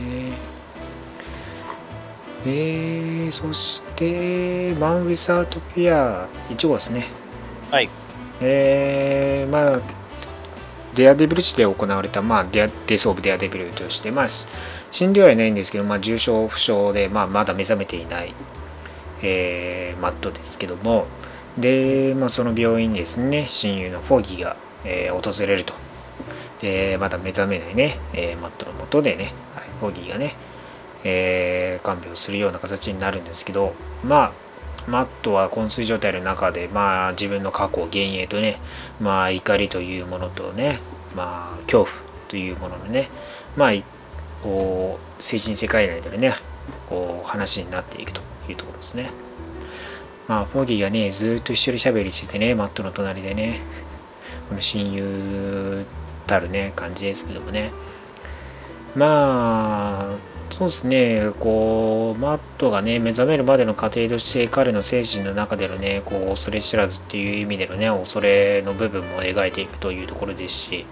[2.46, 7.08] えー、そして、マン・ウィザートピア1号ですね。
[7.72, 7.90] はい。
[8.46, 9.82] えー、まあ、
[10.96, 14.28] デアデビル地で行われた、まあ、デアデス・オブ・デアデビルとして、まあ、
[14.92, 18.34] 死んではいないんですけど、まあ、重症、負傷で、まあ、まだ目覚めていない、
[19.24, 21.06] えーマットですけども、
[21.58, 25.74] で、まあ、その病院にですね、親友のフォギーが、えー訪れると。
[26.62, 30.36] で、まだ目覚めないね、えーマットのもとでね、はい、フォギーがね、
[31.06, 34.34] えー看病するような形になるんですけど、まあ、
[34.88, 38.60] マットは昏睡状態の中で、まあ、自分の過去、幻影とね、
[39.00, 40.80] まあ、怒りというものとね、
[41.16, 41.88] まあ、恐怖
[42.28, 43.10] というもののね、
[43.56, 43.72] まあ、
[44.42, 46.36] こう、精神世界内でのね、
[46.90, 49.12] こう、話になっていくというところですね。
[50.28, 53.60] まあ、フォーギーがね、ずっと一緒に喋りしててね、マットの隣でね、
[54.50, 55.86] この親友
[56.28, 57.72] たるね、感じですけどもね。
[58.96, 70.86] まあ、そうですね、こう、マットがね、目覚めるまでの過程として、彼の精神の中でのね、こう、恐れ知らずっていう意味でのね、恐れの部分も描いていくというところですし、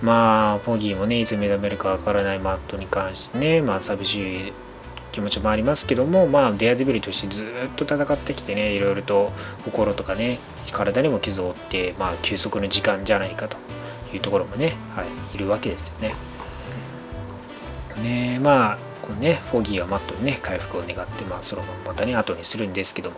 [0.00, 4.52] まあ、フォギーもね、いつ目覚めるかわからないマットに関してね、まあ、寂しい
[5.12, 9.30] 気持ちもありますけども、まあ、デアデビルとしてずーっと戦ってきてね、いろいろと
[9.66, 10.38] 心とかね、
[10.72, 13.58] 体にも傷を負って、まあ、休息の時間じゃないかと
[14.14, 16.29] いうところもね、はい、いるわけですよね。
[18.00, 18.38] ね。
[18.40, 23.16] まあ、このね、フォギーはマットにね、回復を願って、まあ、そのまままたね、後にするんですけども、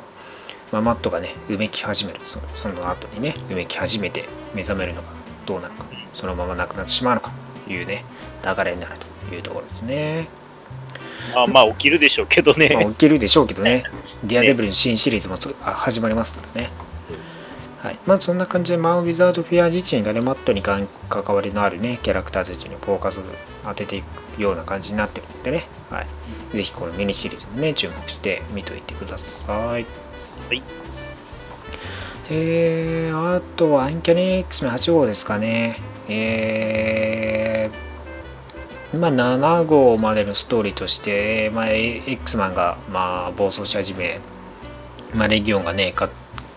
[0.71, 5.09] まあ、マットがね、うめき始める、そその後にね、うめき始めて目覚めるのか
[5.47, 7.33] どうなのか、そのまま亡くなってしまうのか。
[7.65, 8.05] というね、
[8.45, 8.97] 流れになる
[9.29, 10.29] というところですね。
[11.35, 12.71] まあまあ起きるでしょうけどね。
[12.75, 13.85] まあ、起きるでしょうけどね、
[14.25, 16.71] ディアデブルの新シリーズも始まりますからね。
[17.83, 23.25] はい、まあそんな感じで、マン・ウィザード・フィア自身がね、マットに関関わりのあるね、キャラクターたちにフォーカスを
[23.65, 24.03] 当ててい
[24.37, 29.53] くような感じになってるんでね、はい、ぜひこのミニシリーズもね、注目して見といてください。
[29.59, 30.63] はい。
[32.31, 35.81] えー、あとはアンキャニ X メン8号ですかね。
[36.09, 44.21] えー、まあ、7号までのストーリーとして、まあ、X マンが、まあ、暴走し始め、
[45.15, 46.09] まあ、レギオンがね、か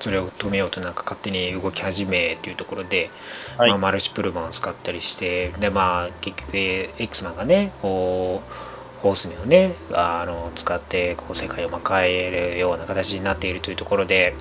[0.05, 3.09] それを止めようとなんか勝手に動き始めっていうところで、
[3.57, 6.57] はいまあ、マルチプルマンを使ったりして、で、まあ、結局
[6.99, 14.35] X マンがね、こう、ホースメンをね、あの使ってこう世界をまあ変えるような形になっているというところで、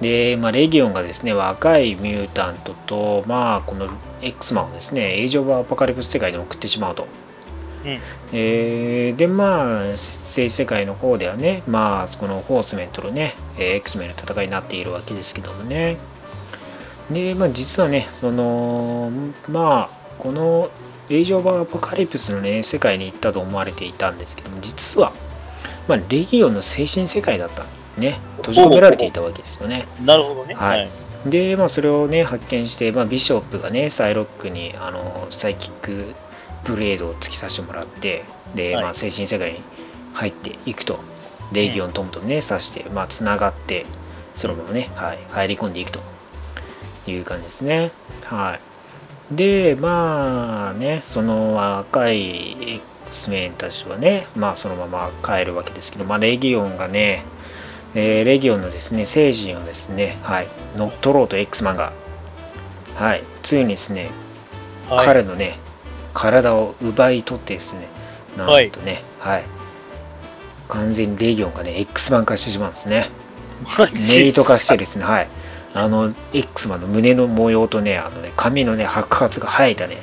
[0.00, 3.90] で、まあ、レギオンがですね、若いミュータントと、まあ、この
[4.22, 7.06] X マンをですね、エイジ・オブ・アポカリプス世界に送ってしまうと。
[7.94, 8.00] うん。
[8.32, 9.96] えーで、まあ、政
[10.34, 15.96] 治世界の方ではね、まあ、このホースメンとのね、えー X メンの戦いになっているわけですけどもね。
[17.10, 19.10] で、まあ、実はね、その、
[19.48, 20.70] まあ、この
[21.08, 25.12] エイジ・オブ・アポカリプスのね、世界に行ったと思われていたんですけども、実は、
[25.86, 27.66] まあ、レギオンの精神世界だったん
[27.98, 29.86] ね、閉じ込められていたわけですよね。
[30.04, 30.54] なるほどね。
[30.54, 30.88] はい。
[31.26, 36.14] で、まあ、それをね、発見して、まあ、ビショップがね、サイロックに、あの、サイキック
[36.64, 39.62] ブレードを突き刺してもらって、で、はいまあ、精神世界に
[40.14, 40.98] 入っていくと。
[41.52, 43.86] レギオントムとね、刺して、まあ、つながって、
[44.36, 46.00] そのままね、はい、入り込んでいくと
[47.06, 47.90] いう感じですね。
[48.24, 48.58] は
[49.32, 49.34] い。
[49.34, 57.24] で、まあね、その若い X メンたちはね、まあそのまま帰るわけですけど、まあレギオンがね、
[57.94, 61.92] えーレギオンのですね、精神をですね、はい、乗っ取ろうと X マンが、
[62.96, 64.10] はい、ついにですね、
[64.88, 65.06] はい。
[65.06, 65.58] 彼のね、
[66.18, 67.86] 体を奪い取ってですね、
[68.36, 69.44] なんとね、はい、
[70.68, 73.08] 完全にレギオンがね、X マン化してしまうんですね。
[73.78, 74.18] マジ？
[74.18, 75.28] メイト化してですね、はい。
[75.74, 79.98] あの、X マンの胸の模様とね、あのね、髪のね、白髪が生えたね、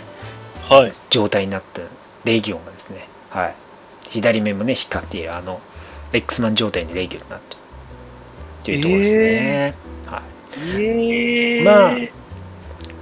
[0.69, 0.93] はい。
[1.09, 1.81] 状態になった
[2.23, 3.55] レギオンがですね、はい。
[4.09, 5.59] 左目もね、光っている、あの、
[6.13, 7.59] X マン状態にレギオンになってる。
[8.61, 9.73] っていうところですね。
[10.05, 10.21] はい。
[10.57, 11.91] えー、まあ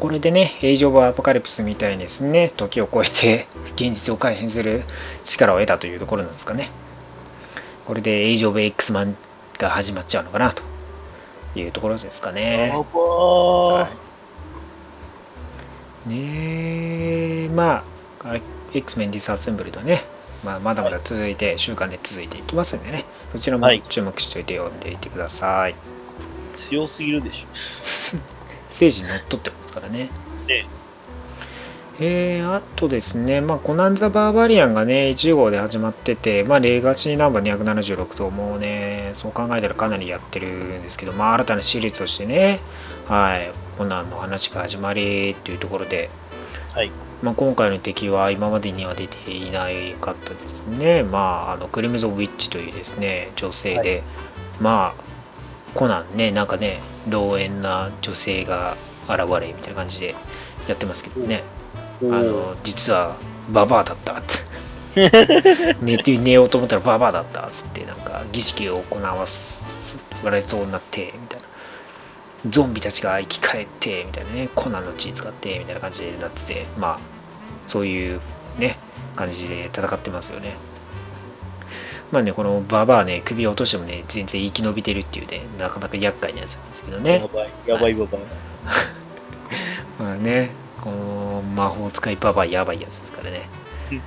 [0.03, 4.83] これでね、エイジ・オブ・アポカリプスみたいにですね、時を超えて現実を改変する
[5.23, 6.67] 力を得たというところなんですかね。
[7.87, 9.15] これでエイジ・オブ・ X マン
[9.57, 10.61] が始まっちゃうのかなと
[11.55, 12.67] いうところですかね。
[12.67, 13.89] やばーは
[16.07, 17.85] い、ねえ、ま
[18.25, 18.39] あ、
[18.73, 20.03] X メンディスアッセンブルドね、
[20.43, 25.75] まあ、まだまだ続いて、週間で続いていきますんでね、そちらもはい注目しておいて読んでいてください。
[26.57, 27.45] 強すぎるでし
[28.73, 30.09] 政治にのっとってますからね。
[30.45, 30.47] ょ。
[30.47, 30.65] ね。
[31.99, 42.59] えー、あとですね、まあ、コナン・ザ・バーバリアンがね、1号で始まってて、まあ、例がちナンバー276と、もうね、そう考えたらかなりやってるんですけど、まあ、新たなシリーズとしてね、
[43.07, 46.09] はい、コナンの話が始まりというところで、
[46.73, 46.91] はい。
[47.21, 51.03] まあ、今回の敵は今までには出ていないかったですね。
[51.03, 54.03] まあ、あの、クリムゾン・ウィッチというですね、女性で、はい
[54.59, 55.12] まあ、
[55.73, 60.15] コナンね、なんかね、老縁な女性が現れみたいな感じで
[60.67, 61.43] やってますけどね。
[62.03, 63.15] あの、実は、
[63.49, 64.43] ババアだったって。
[65.81, 71.47] 寝て寝ようと思ったらババアだったっつって、なんか儀式を行わすれそうになって、みたいな。
[72.49, 76.99] ゾンビたちが生き返って、みたいなね、コナンの血使って、みたいな感じでなってて、まあ、
[77.67, 78.19] そういう
[78.59, 78.77] ね、
[79.15, 80.55] 感じで戦ってますよね。
[82.13, 87.27] まあね、このババアね、首を落としてもね、全然生き延びてるっていうね、なかなか厄介なやつなんですけどねや。
[87.27, 88.19] ばい、やばいババ
[89.99, 93.49] まあね、この魔法使いババアやばいやつですからね
[93.91, 94.01] うん。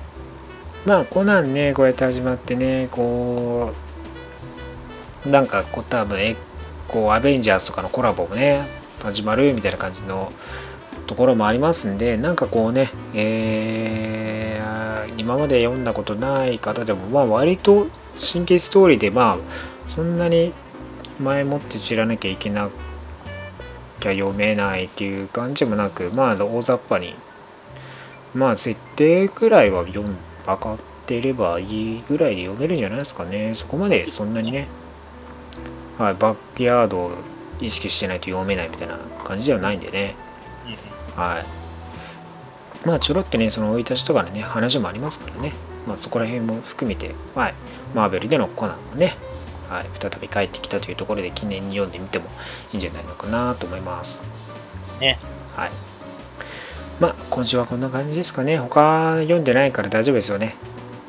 [0.85, 3.73] まあ、コナンね、こうやって始まってね、こ
[5.25, 6.37] う、なんかこう多分、え
[6.87, 8.69] こう、アベンジャーズとかのコラボもね、
[9.03, 10.31] 始まるみたいな感じの
[11.07, 14.46] ところもありますんで、なんかこうね、えー
[15.17, 17.87] 今まで読んだことない方でも、まあ割と
[18.33, 19.37] 神経ストーリーで、まあ、
[19.89, 20.53] そんなに
[21.19, 22.69] 前もって知らなきゃいけな
[23.99, 27.15] きゃ読めないっていう感じもなく、まあ大雑把に、
[28.33, 33.53] まあ設定くらいは読ん分かってればいいぐらいで読めるんじゃないですかね。
[33.55, 34.67] そこまでそんなにね、
[35.97, 37.11] はい、バックヤードを
[37.59, 40.15] 意識してないと読めないみたいな感じではないんでね。
[41.15, 41.56] はい。
[42.87, 45.51] まあ、ちょろってね、その生い立ちとかのね、話もありますからね。
[45.85, 47.53] まあ、そこら辺も含めて、はい。
[47.93, 49.17] マーベルでのコナンもね、
[49.69, 49.85] はい。
[49.99, 52.29] 再び帰ってきたというところで記念に読んでみても
[52.71, 54.23] いいんじゃないのかなと思います。
[55.01, 55.17] ね。
[55.57, 55.71] はい。
[57.01, 58.57] まあ、今週はこんな感じですかね。
[58.57, 60.55] 他読んでないから大丈夫ですよね。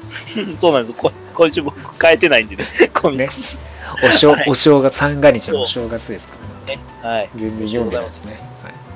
[0.58, 0.98] そうなんです。
[0.98, 3.56] こ今週僕変えてないんでね、コミックス。
[4.02, 6.34] お正、はいお正月、三が日のお正月ですか
[6.66, 6.82] らね。
[6.82, 7.08] ね。
[7.08, 7.30] はい。
[7.36, 8.40] 全然読んでないですね。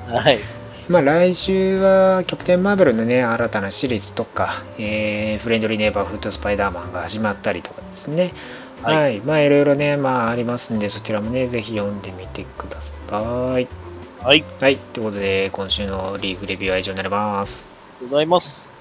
[0.09, 0.23] はい。
[0.23, 0.62] はい。
[0.89, 8.33] まあ、来週はキャプテン・マーベルのね、新たなシリーズとか、えーフレンドリー・ネイバーフット・スパイダーマンが始まったりとかですね。
[8.81, 8.91] は。
[8.91, 13.67] はいいまあ、いろいろね、まあ、ありますんで、そちらもね、ぜひ読んでみてください。
[14.23, 14.43] はい。
[14.59, 14.77] はい。
[14.77, 17.69] ということで、今週のリーグレビューは以上になります。
[17.69, 18.73] ありがとうございます。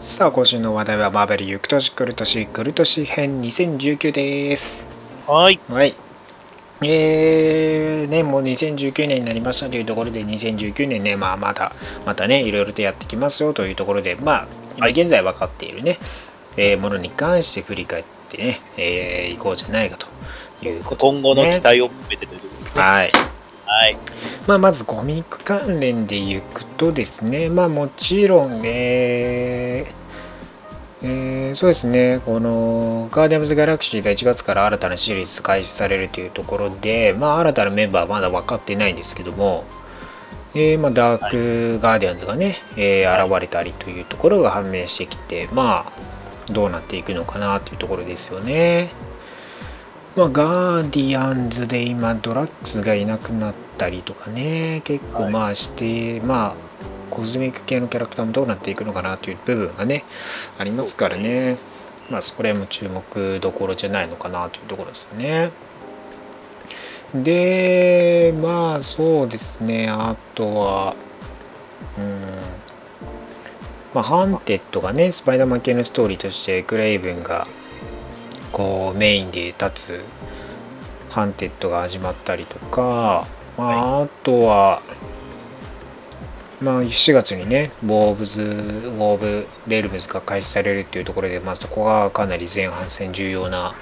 [0.00, 4.86] さあ、今週の話題はマーベル行く年来る年来る年編2019です。
[5.26, 5.58] はい。
[5.68, 5.94] はい。
[6.82, 11.72] えー、ね、もう2019年になりましたというところで、2019年ね、まあ、まだ、
[12.06, 14.46] またね、いろいろとやってきますよというところで、ま
[14.80, 15.98] あ、現在分かっているね、
[16.56, 20.06] えーものに関して振り返ってね、えー、いこうじゃないかと
[20.64, 21.34] いうことです、ね。
[21.34, 22.82] 今後の期待を含めてということですね。
[22.82, 23.10] はい。
[23.64, 23.98] はい。
[24.46, 30.07] まあ、まずコミック関連でいくとですね、まあもちろん、えー
[31.02, 39.64] えーそうですね、このガーディアンズ・ギャラクシーが1月から新たなシリーズ開始されるというところで、まあ新たなメンバーはまだ分かっていないんですけども、
[40.54, 48.90] えーまあ、ダークガーディアンズがね、えー現れたりというところが判明してきて、まあ、どうなっていくのかなというところですよね。
[50.16, 56.68] まあ、ガーディアンズで今、ドラックスがいなくなったりとかね、結構まあして、まあ、
[57.08, 60.04] コズミック系のキャラクターもどうなっていくのかなという部分がね、
[60.58, 61.58] ありますからね、
[62.10, 65.50] まあ、そこら辺も注目どころじゃないのかなというところですよね。
[67.14, 70.94] で、まあそうですね、あとは、
[71.96, 72.20] うん、
[73.94, 77.46] まあ、ハンテッドがね、スパイダーマン系のストーリーとして、クレイブンが
[78.52, 80.04] こうメインで立つ
[81.10, 84.82] ハンテッドが始まったりとか、まあ、あとは、
[86.60, 93.74] まあ、4月にね、ウォーオブ、ウォーオブレルムズが開始されるっていうところで、まあ、そこがかなり前半戦重要な、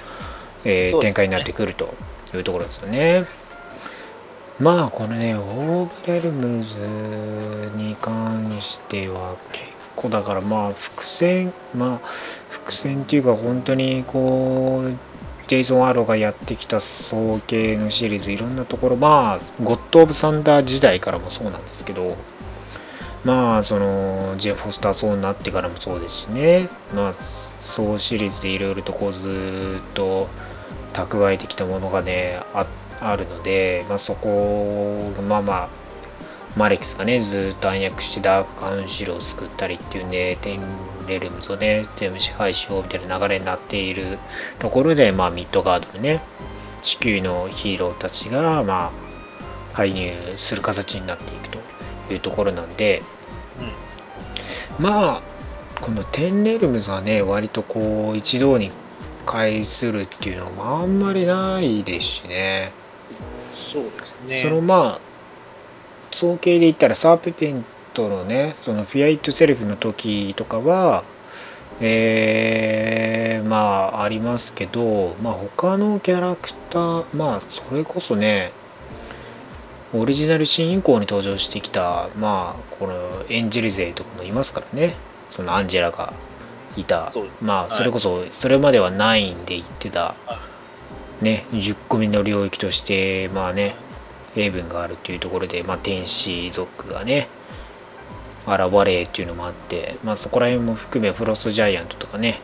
[0.63, 1.93] えーね展開になってくると
[2.33, 3.25] いうところですよね。
[4.59, 6.77] まあ、このね、ウォーオブレルムズ
[7.75, 12.07] に関しては結構だからまあ、伏線、まあ、
[12.49, 14.93] 伏線っていうか本当にこう、
[15.47, 22.17] ジェイソン・アローがやってきた総系のシリーズいろんなところまあゴッド・オブ・サンダー時代からもそうなんですけど
[23.23, 26.69] まあそのジェフ・フォスターそうになってからもそうですしね。
[26.93, 27.13] まあ
[27.59, 30.27] そうシリーズでいろいろとこうずっと
[30.93, 32.65] 蓄えてきたものがねあ
[32.99, 35.69] あるので、まあ、そこまあまあ
[36.57, 40.61] マレックスがね、ずっと暗躍してダークカウンシルを救ったりっていうんで、テン
[41.07, 44.17] レルムズをね、全部支配しようみたいな流れになっている
[44.57, 46.19] ところで、まあ、ミッドガードのね、
[46.81, 51.76] 地球のヒーローたちが、まあ、介入する形になっていくと。
[52.13, 53.01] いうところなんで、
[54.79, 55.21] うん、まあ
[55.81, 58.71] このテンネルムズがね割とこう一堂に
[59.25, 62.71] 会するっていうのはあんまりないですしね。
[63.71, 64.41] そうですね。
[64.41, 64.99] そのまあ
[66.11, 71.03] 総計で言ったらサーペペントのねそのフィアイットセルフの時とかは
[71.79, 78.51] えー、まあありますけど、まあ、他のキャラクターまあそれこそね
[79.93, 84.95] オリジナル新以降に登場してきたまあこのエンジェル勢とかもいますからね。
[85.31, 86.13] そのアンジェラが
[86.75, 87.13] いた。
[87.41, 90.15] まあそれこそそれまでは9で言ってた、
[91.21, 93.75] ね10個目の領域としてまあね
[94.35, 97.27] 英文があるっていうところで、まあ、天使族がね
[98.45, 102.39] 現れっていうのもあって、まあ、そこら辺も含めフロストジャイアントとかね、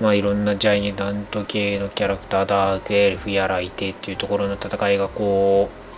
[0.00, 5.89] まあ、いろんなジャイアント系のキャラクターダークエルフやらいてっていうところの戦いがこう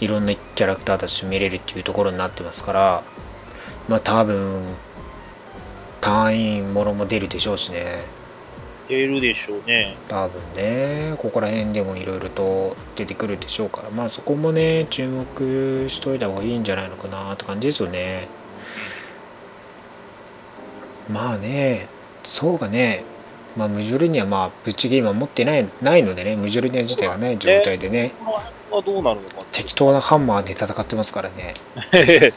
[0.00, 3.02] いろんなキャラクターたちと見れるっていうところになってますから
[3.88, 4.64] まあ多分
[6.00, 8.04] 単位ものも出るでしょうしね。
[8.88, 9.96] 出るでしょうね。
[10.08, 11.14] 多分ね。
[11.16, 13.90] ここら辺でもいろいろと出てくるでしょうから。
[13.90, 18.28] まあそこもね注目しといた方がいいんじゃないのかなって感じですよね。
[21.10, 21.88] まあね、
[22.24, 23.04] そうがね、
[23.56, 28.12] まあ、ムジョルニア、まあ、ぶっちぎり今持ってないないのでね、ムジョルニア自体がない状態でね、
[28.70, 31.54] はどうなるのか適当なハンマーで戦ってますからね。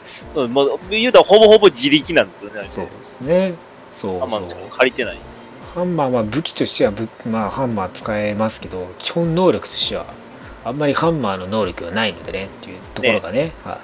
[0.50, 2.68] まあ、言うたらほぼほぼ自力なんですよね。
[2.68, 3.54] そうですね。
[3.94, 5.18] そうハンマー借りてない。
[5.74, 6.92] ハンマーは武器としては
[7.26, 10.06] まあ、ハンマー使えますけど、基本能力としては、
[10.64, 13.78] あんまりハンマーの能力がないのでね、っていうところがね、ねはい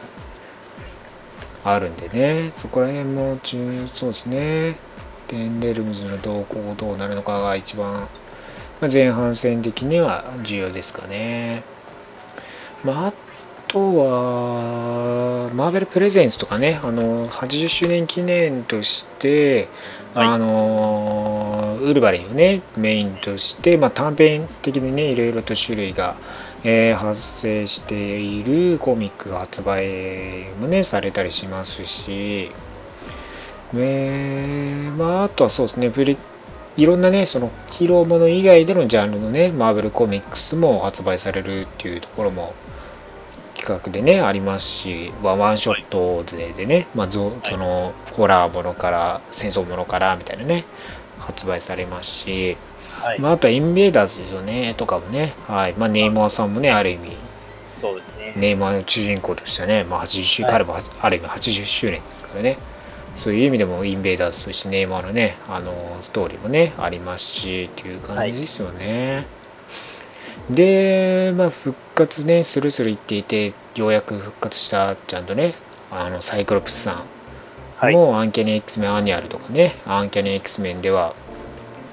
[1.66, 4.76] あるんでね、そこら辺も中、そうですね、
[5.34, 8.08] テンレルムズの動向どうなるのかが一番、
[8.80, 11.64] まあ、前半戦的には重要ですかね。
[12.84, 13.12] まあ、あ
[13.66, 19.66] とは、マーベルプレゼンスとかね、あの、80周年記念として、
[20.14, 26.14] はい、あの、ウルヴァリンをね、メインとして、まあ、短編的にね、いろいろと種類が、
[26.62, 32.52] えー、発生しているコミックが発売もね、されたりしますし、
[33.76, 36.16] えー、まあ、あとはそうですね、プリ
[36.76, 42.52] いろんなね、そのヒーローもの以外でのジャンルのね、マーベルコミックスも発売されるっていうところも
[43.54, 50.64] 企画でね、ありますし、ワンショット勢でね、まあ、そのホラーものから、戦争ものからみたいなね、
[51.18, 52.56] 発売されますし、
[53.00, 55.74] はい、まあ、あとはインベーダーズですよね、とかもね、はい。
[55.74, 57.16] まあ、ネイマーさんもね、ある意味、
[57.80, 62.58] そうですね、ネイマーの主人公としてはね、まあ、80周、はい、彼もある意味80周年ですからね、
[63.16, 69.26] そういう意味でもインベーダーズそしてネイマーのね、あのストーリーもね、ありますし、っていう感じですよね。
[70.48, 75.54] はい、で、まあ、復活ね、スルスル言っていて、ようやく復活した、ちゃんとね、
[75.90, 77.04] あのサイクロプスさ
[77.80, 81.14] んも、はい、アンキャニ X メンアニュアルとかね、アンキャニ X メンでは、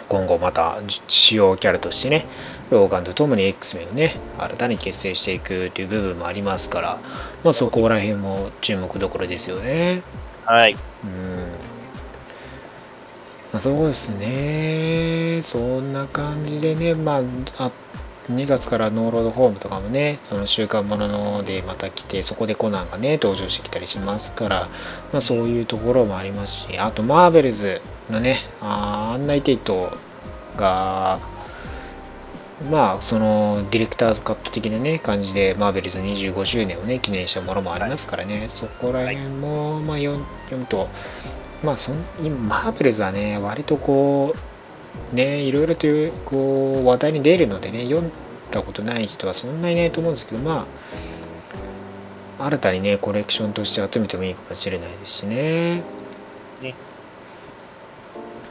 [0.09, 2.26] 今後また主要キャラとしてね、
[2.72, 6.99] ローガンと共に X メンをね、新たに結成していくという部分もありますから、
[7.43, 10.01] まあ、そこら辺も注目どころですよね。
[10.45, 10.75] はい。
[11.03, 11.51] うん。
[13.51, 15.41] まあ、そうですね。
[15.43, 17.17] そんな感じでね、ま
[17.57, 17.71] あ、あ
[18.29, 24.69] 2月からノーロードホームとかもね、その週刊もののでまた来て、そこでコナンがね、登場してきたりしますから、
[25.11, 29.97] まあ、そういうところもありますし、あとマーベルズのね、あ案内テイト
[30.55, 31.19] が、
[32.70, 40.88] まあ、そのディレクターズカット的なね、感じで、マーベルズ25周年をね、記念したものもありますからね、はい、そこら辺も、まあ読、読むと、
[41.64, 44.36] まあそん、今、マーベルズはね、割とこ
[45.12, 48.12] う、ね、いろいろというこう話題に出るのでね、読ん
[48.51, 50.66] だことない人はそんなにいないと思うんですけど、ま
[52.39, 55.84] あ、新たにね、コレクションとして集めてもいいかもしれないですしね。
[56.62, 56.76] ね。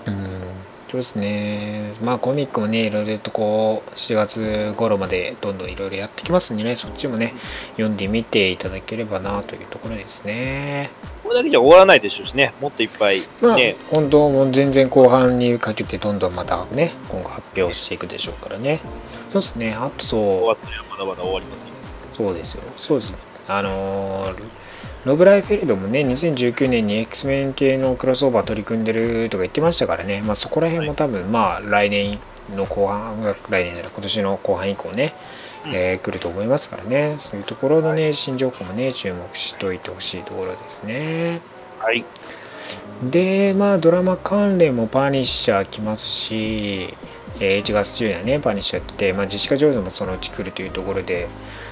[0.07, 0.50] うん。
[0.91, 1.93] そうですね。
[2.03, 7.33] まあコミックもね、いろいろとこう、7月頃までどんどんいろいろやってきますんでね、そっちもね、
[7.73, 10.91] 読んでみていただければなというところですね。
[11.23, 13.27] これだけじゃ終わらないでしょうしね、もっといっぱい、ね。
[13.41, 18.81] まあ、本当、もう全然後半にかけてどんどんまたね、今後発表していくでしょうからね。
[19.33, 20.21] そうですね、あとそう。
[20.51, 22.65] 5月にはまだまだ終わりません、そうですよ。
[22.77, 23.19] そうですね。
[23.47, 24.70] あのー
[25.07, 32.19] ロブライフェルドもね、2019年に X メン系のクロスオーバー取り組んでるとか言ってましたからね、まあ、そこら辺も多分、まあ、来年
[32.55, 35.15] の後半、来年じゃない、今年の後半以降ね、
[35.69, 41.41] えー、来ると思いますからね、そういうところのね、新情報もね、注目しといてほしいところですね。
[41.79, 42.05] はい。
[43.03, 46.95] で、まあ、ドラマ関連もパニッシャー来ますし、
[47.41, 51.27] えー1月中にはね、パニッシャーやってて、まあ、ジェシカ・ジョーンズもそのうち来るというところで、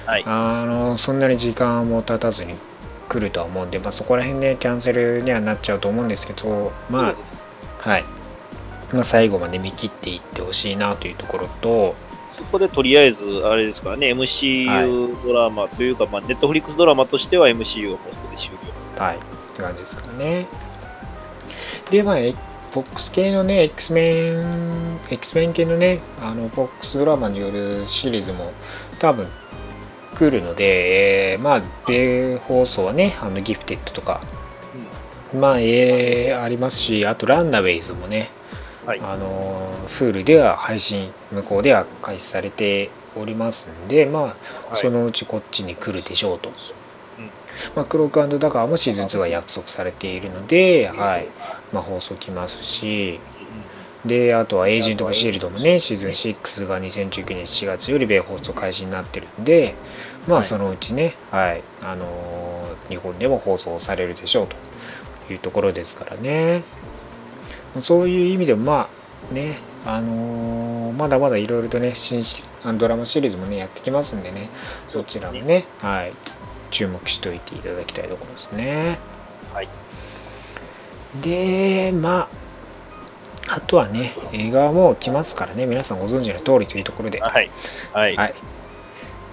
[0.07, 0.23] はい。
[0.25, 2.55] あのそんなに時間も経たずに
[3.09, 7.15] 来るとは思うんで、まあ、そこら辺ね、キャンセルにはなっちゃうと思うんですけど、まあ、
[7.89, 8.05] はい。
[8.93, 11.95] まあ、最後まで見切っていってほしいなというところと、
[12.37, 19.03] そこでとりあえず、あれですからね、MCU ドラマというか、まあ、ネットフリックスドラマとしては MCU をもうそこで終了。
[19.03, 19.19] はい、っ
[19.55, 20.45] て感じですからね。
[21.89, 22.33] で、まあ、え
[22.71, 28.53] FOX 系のね、X メン、X メン系のね、あの、FOX ドラマによるシリーズも
[28.99, 29.27] 多分
[30.19, 34.19] 来るので、えーまあ、米放送はね、あの、ギフテッドとか、
[35.33, 38.29] まあ、えーありますし、あと、ランナウェイズもね、
[38.85, 38.99] はい。
[39.01, 44.29] あの、フールでは配信、向こうでは開始されておりますんで、まあ、は
[44.77, 46.49] いそのうちこっちに来るでしょうと。
[46.49, 47.29] うん
[47.75, 51.27] まあ、クロークダガーもシーズン2は約束されているので、はい。
[51.71, 53.19] まあ、放送来ますし、
[54.05, 59.75] で、あとはエージェント・オブ・シールドもね、シーズン6が2019年7月より米放送開始になってるんで、
[60.27, 62.49] まあ、はいそのうちね、はい、あのー
[62.89, 64.55] 日本でも放送されるでしょうと
[65.31, 66.63] いうところですからね。
[67.81, 68.89] そういう意味でも、ま
[69.31, 72.25] あ、ね、あのーまだまだいろいろとね、新
[72.77, 74.49] ドラマシリーズもね、やってきますんでね、
[74.87, 76.13] そちらもね、はい、
[76.71, 78.97] 注目しておいていただきたいところですね。
[79.53, 79.67] はい。
[81.21, 82.48] で、まあ、
[83.51, 87.49] あとはね、映画も来ますからね、皆さんご存知の通りというところで、はい。
[87.93, 88.15] はい。
[88.15, 88.35] はい、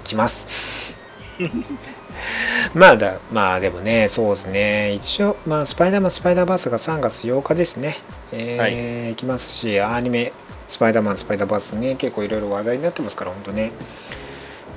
[0.05, 0.97] 来ます。
[2.73, 7.99] まあだ、まあでもね、そうですね、一応、まあ、スパイダーマン、スパイダーバースが3月8日ですね、
[8.33, 10.33] えー来ますし、アニメ、
[10.69, 13.73] スパイダーマン、スパイダーバースね、結構いろいろ話題になってますから、本当ね。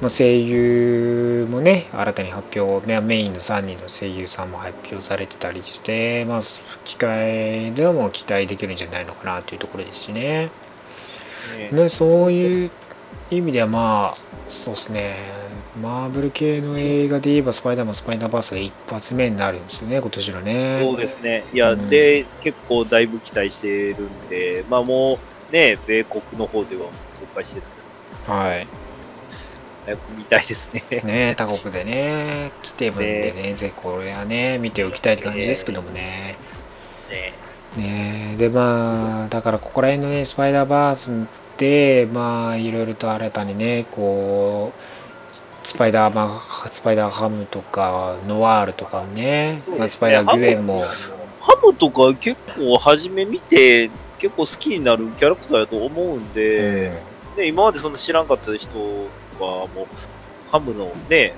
[0.02, 6.42] まあ、声優もね、新たに発表、メメインの3人の声優さんも発表されてたりして、まあ、
[6.86, 10.52] 機会でも期待できるんじゃないのかなというところですしね。
[11.58, 12.72] ねね、そういう
[13.30, 15.34] 意味ではまあ、そうですね、
[15.76, 20.78] マーブル系の映画で言えば、スパイダーマン、スパイダーバースが一発目になるんですよね、今年のね。
[20.80, 21.46] そうですね。
[21.52, 25.20] いや、うんで、結構だいぶ期待してるんで、まあも
[25.50, 26.86] う、ね、米国の方では
[27.20, 27.66] 公開してる
[28.26, 28.89] はい。
[29.90, 30.84] 早く見たいですね。
[31.04, 36.38] ね、他国でね、来てるんでね、ぜひこれはね、見ておきたいって感じですけどもね。
[37.10, 37.34] ね
[37.78, 41.28] ねで、まあ、だからここら辺のね、スパイダーバース
[41.58, 44.74] で、まあ、いろいろと新たにね、こ
[45.64, 49.62] う、スパイダーマン、スパイダーハムとか、ノワールとかね、ね。
[49.78, 50.86] まあ、スパイダーグエンも、
[51.42, 56.92] ハムとか結構初め見て、結構好きになるキャラクターだと思うんで、
[57.38, 58.70] ね、今までそんな知らんかった人
[59.44, 59.88] はもう、
[60.52, 61.36] ハムのね、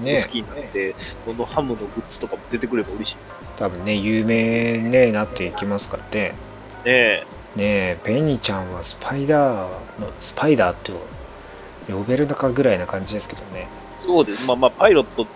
[0.00, 0.94] うん、ね好きになって、
[1.24, 6.34] このハムのグッズとかも出てくれば嬉しいです多分ね、有名に、ね、なっていきますからね。
[6.84, 7.26] ね。
[7.56, 10.92] ねペニちゃんはスパイダーの、スパイダーって
[11.92, 13.68] 呼べるのかぐらいな感じですけどね。
[13.98, 14.46] そうです。
[14.46, 15.26] まあまあ、パイロット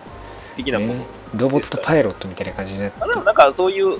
[0.55, 0.93] 的なもの。
[0.95, 1.05] ね
[1.35, 3.99] ロボットパイロットみたいな感じになってあでもなんかそういう、うん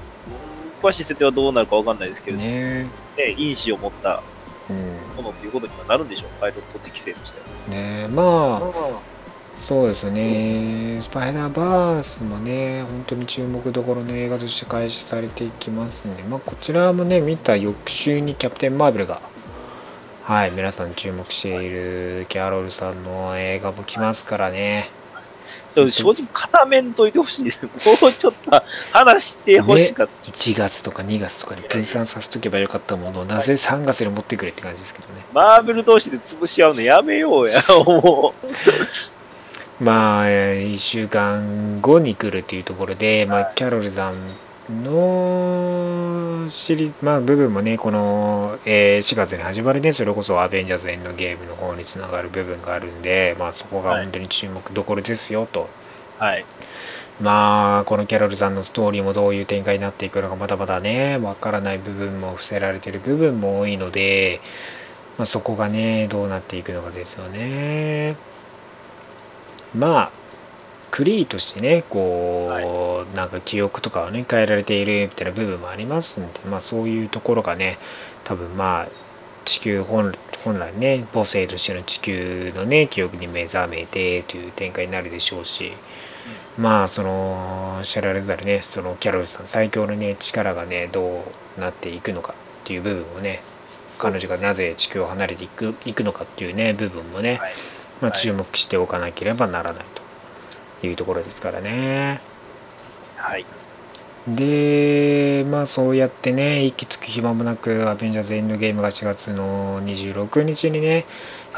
[0.84, 3.36] 詳しい設定はどうなるかわかんないですけど、ね、ね。
[3.38, 4.22] 因子を持ったうん。
[5.16, 7.76] ものっていうことにはなるんでしょう、パイロット適性としては。
[7.76, 9.00] ねまあ、
[9.56, 19.22] そうですね、スパイダーバースもね、本当に注目どころの映画として開始されていきますんで、まあ、こちらもね、見た翌週にキャプテン・マーベルが、
[20.24, 24.90] はい、皆さん注目しているキャロルさんの映画も来ますからね。
[25.74, 27.70] 正直、片面といてほしいですね。
[28.02, 30.32] もうちょっと話してほしかった。
[30.32, 35.26] 1月とか2月とかに分散させとけばよかったものを、なぜ3月に持ってくれって感じですけどね。
[35.34, 38.34] マーベル同士で潰し合うのやめようや、も
[39.80, 44.16] まあ、1週間後に来るっていうところで、まあ、キャロルさん
[44.70, 55.76] のシリ、まあ、部分もね、この、えー4月に始まるね、それこそアベンジャーズエンドゲームの方につながる部分があるんで、まあ、そこが本当に注目どころですよと。
[56.20, 56.24] う。
[56.24, 56.46] はい。
[57.20, 64.42] まあ、このキャロルさんのストーリーもどういう展開になっていくのか、まだまだね、わからない部分も伏せられている部分も多いので、
[65.18, 68.18] まあ、そこがね、どうなっていくのかですよね。
[69.76, 70.23] まあ、
[70.94, 77.80] クリーとしてね、こう、なんか記憶とかをね、変えられているみたいな部分もありますんで、まあそういうところがね、
[78.26, 78.88] 多分まあ、
[79.44, 80.14] 地球本
[80.44, 85.74] 本来ね、母性としての地球のね、記憶に目覚めてという展開になるでしょうし、
[86.60, 91.26] まあ、その、知られざるね、そのキャロルさん最強のね、力がね、ど
[91.58, 92.36] うなっていくのかっ
[92.66, 93.42] ていう部分をね、
[93.98, 97.54] 彼女がなぜ地球を離れていくいくのかっていうね、部分もね、はい。
[98.02, 100.03] まあ、はい注目しておかなければならないと
[100.88, 102.26] いうところですからね。
[103.16, 103.50] はい。
[104.28, 111.08] で、まあそうやってね、息つく暇もなく、アベンジャーズエンドゲームが4月の26日にね、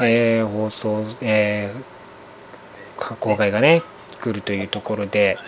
[0.00, 1.86] えー放送、えー
[2.96, 3.88] 公開がね、
[4.20, 5.42] 来るというところで、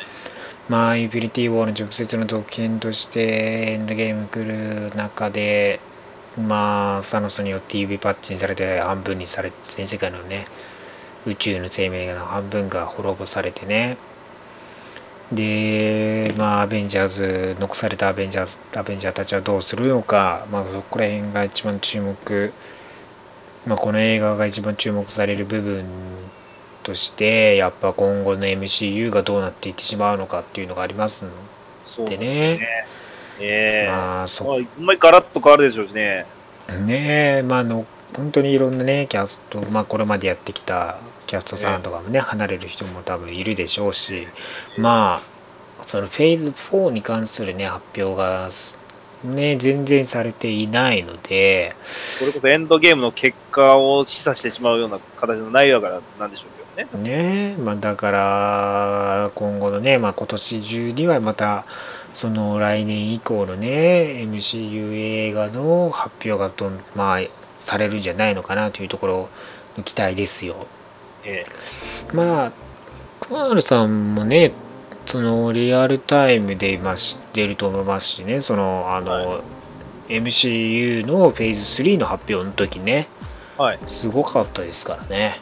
[0.68, 4.44] まあ、インフィニティ・ウォーの直接の続編としてエンドゲーム来
[4.90, 5.86] る中で、
[6.36, 10.46] まあ、サノスによって UV パッチにされて半分にされ、全世界のね、
[11.26, 13.98] 宇宙の生命の半分が滅ぼされてね、
[15.32, 22.52] で、まあ、アベンジャーズ、残されたアベンジャーズ、アベンジャーたちはどうするのか、まあ、そこら辺が一番注目、
[23.66, 25.84] まあ、この映画が一番注目される部分
[26.82, 31.30] として、やっぱ今後の MCU がどうなっていってしまうのかっていうのがありますの
[31.84, 32.60] そうでね。
[33.40, 36.26] ええまあ、そまあ、ほんまにガラッと変わるでしょうしね。
[36.86, 37.84] ねえ、まああの、
[38.14, 44.26] 本当にいろんなね、キャスト、まあこれまでやってきたキャストさんとかもね、離れる人も多分いるでしょうし、
[44.76, 45.20] ま
[45.80, 48.48] あ、そのフェーズ4に関するね、発表が、
[49.24, 51.74] ね、全然されていないので、
[52.18, 57.52] それこそエンドゲームの結果を示唆してしまうような形の内容だからなんでしょうけどね。
[57.52, 61.64] ねまあ、だから、今後のね、まあ、今年中にはまた、
[62.14, 67.20] その来年以降のね、MCU 映画の発表がどん、まあ、
[67.68, 69.28] されるんじゃないのかなというところ
[69.76, 70.66] の期待ですよ。
[71.24, 71.44] え
[72.14, 72.52] まあ、
[73.20, 74.52] 熊原さんもね、
[75.04, 79.40] そのリアルタイムで今知ってると思いますしね、その、あの、は
[80.08, 83.08] MCU のフェーズ3の発表の時ね、
[83.58, 83.78] えはい。
[83.86, 85.40] すごかったですからね。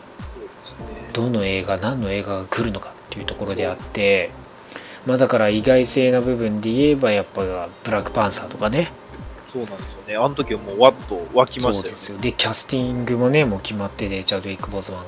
[1.13, 4.31] どの映画、何の映画が来るのかっていうところであって、
[5.07, 8.91] まあだから意外性な部分で言えば、やっぱブラックパンサーとかね、
[9.53, 10.17] そうなんですよね。
[10.17, 11.91] あの時はもうわっと湧きましたよね。
[11.91, 12.19] そうですよ。
[12.19, 15.05] で、キャスティングもね、もう決まってて、チャドウィック・ボズマン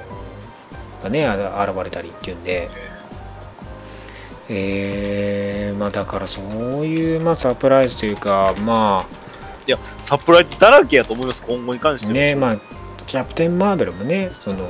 [1.02, 2.70] がね、あ現れたりっていうんで、
[4.48, 6.44] えー、まあだからそう
[6.86, 9.06] いう、まあサプライズというか、ま
[9.66, 12.12] いや、サプライズだらけやと思います、今後に関して。
[12.12, 12.56] ね、まあ、
[13.06, 14.66] キャプテン・マーベルもね、その、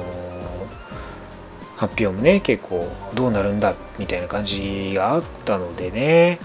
[1.77, 6.41] 発表もね、結構どうなるんだみたいな感じがあったのでね、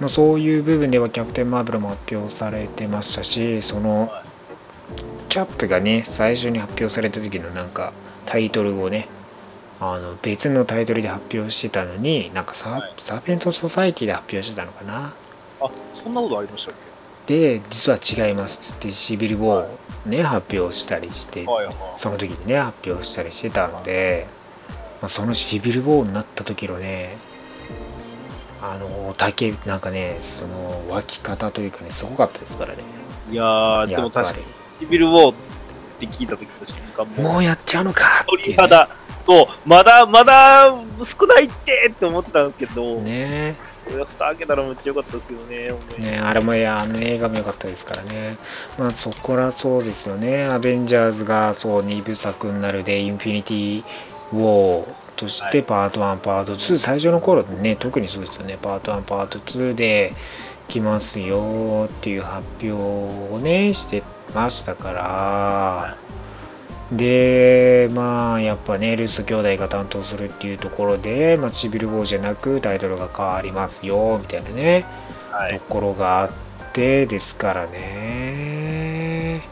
[0.00, 4.10] まあ、そういう部分ではキャプテン・マーベルも発表されてましたし、その、
[5.28, 7.92] キャップがね、最初に発表された時のなんか
[8.26, 9.08] タイトルをね、
[9.80, 15.12] あの別のタイトルで発表してたのに、なんかサ,、はいサーペントソサイティで発表してたのかな。
[15.60, 16.74] あ、そんなことありましたっ
[17.26, 21.74] で、実は違いますっつってシビル・ウォーをね、発表したりしてけ、はいはい。
[21.96, 24.26] その時にね、発表したりしてたので、
[25.02, 27.16] まあ、そのシビル・ウォーになった時のね、
[28.72, 32.82] あの、竹、なんかね、その湧き方というかね、すごかったですからね。
[33.30, 34.44] いやー、でも確かに、
[34.80, 35.34] シビルウォーっ
[36.00, 38.88] て聞いた時の瞬間もう、もうやっちゃうのかっていう、鳥肌
[39.24, 48.36] と、まだまだ少ないってって思ってたんですけど、ねこれが蓋開けたらめっちゃ良かったですけどね、ねあれもや、あの映画も良かったですからね。
[48.78, 50.46] まあそこらそうですよね。
[50.46, 53.84] アベンジャーズがそう2部作になるで、インフィニティ・
[54.32, 58.58] ウォーとしてパート1、パート2、最初の頃ね、特にそうですよね。
[58.60, 60.12] パート1、パート2で
[60.68, 64.02] 来ますよっていう発表をね、して
[64.34, 65.96] ましたから。
[66.92, 74.84] で、まあ、やっぱね、ルース兄弟が担当するっていうところで、まあ、シビル・ウォーじゃなくタイトルが変わりますよ、みたいなね。
[75.32, 75.58] はい。
[75.58, 76.30] ところがあっ
[76.72, 79.42] てですからね。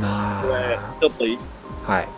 [0.00, 1.38] まあ、、ちょっとい
[1.84, 2.08] はい、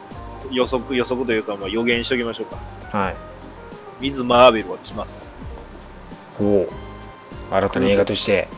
[0.51, 2.99] 予測、予測というか、まあ、予言しときましょうか。
[2.99, 3.17] はい。
[4.01, 5.29] ミズ・マーベルは来ます。
[6.41, 6.69] おう
[7.51, 8.49] 新たな映画として、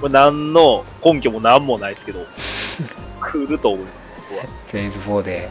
[0.00, 2.26] これ何の根拠も何もないですけど、
[3.22, 3.94] 来ると思います、
[4.30, 4.44] 僕は。
[4.70, 5.48] フェーズ4で。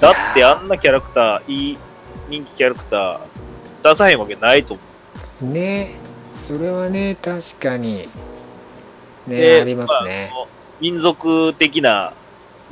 [0.00, 1.78] だってあんなキャラクター、いい
[2.28, 4.82] 人気キャラクター、出さへんわけないと思
[5.42, 5.46] う。
[5.46, 5.94] ね、
[6.42, 8.08] それはね、確かに、
[9.26, 10.30] ね、でありますね。
[10.32, 10.48] ああの
[10.80, 12.12] 民族的な、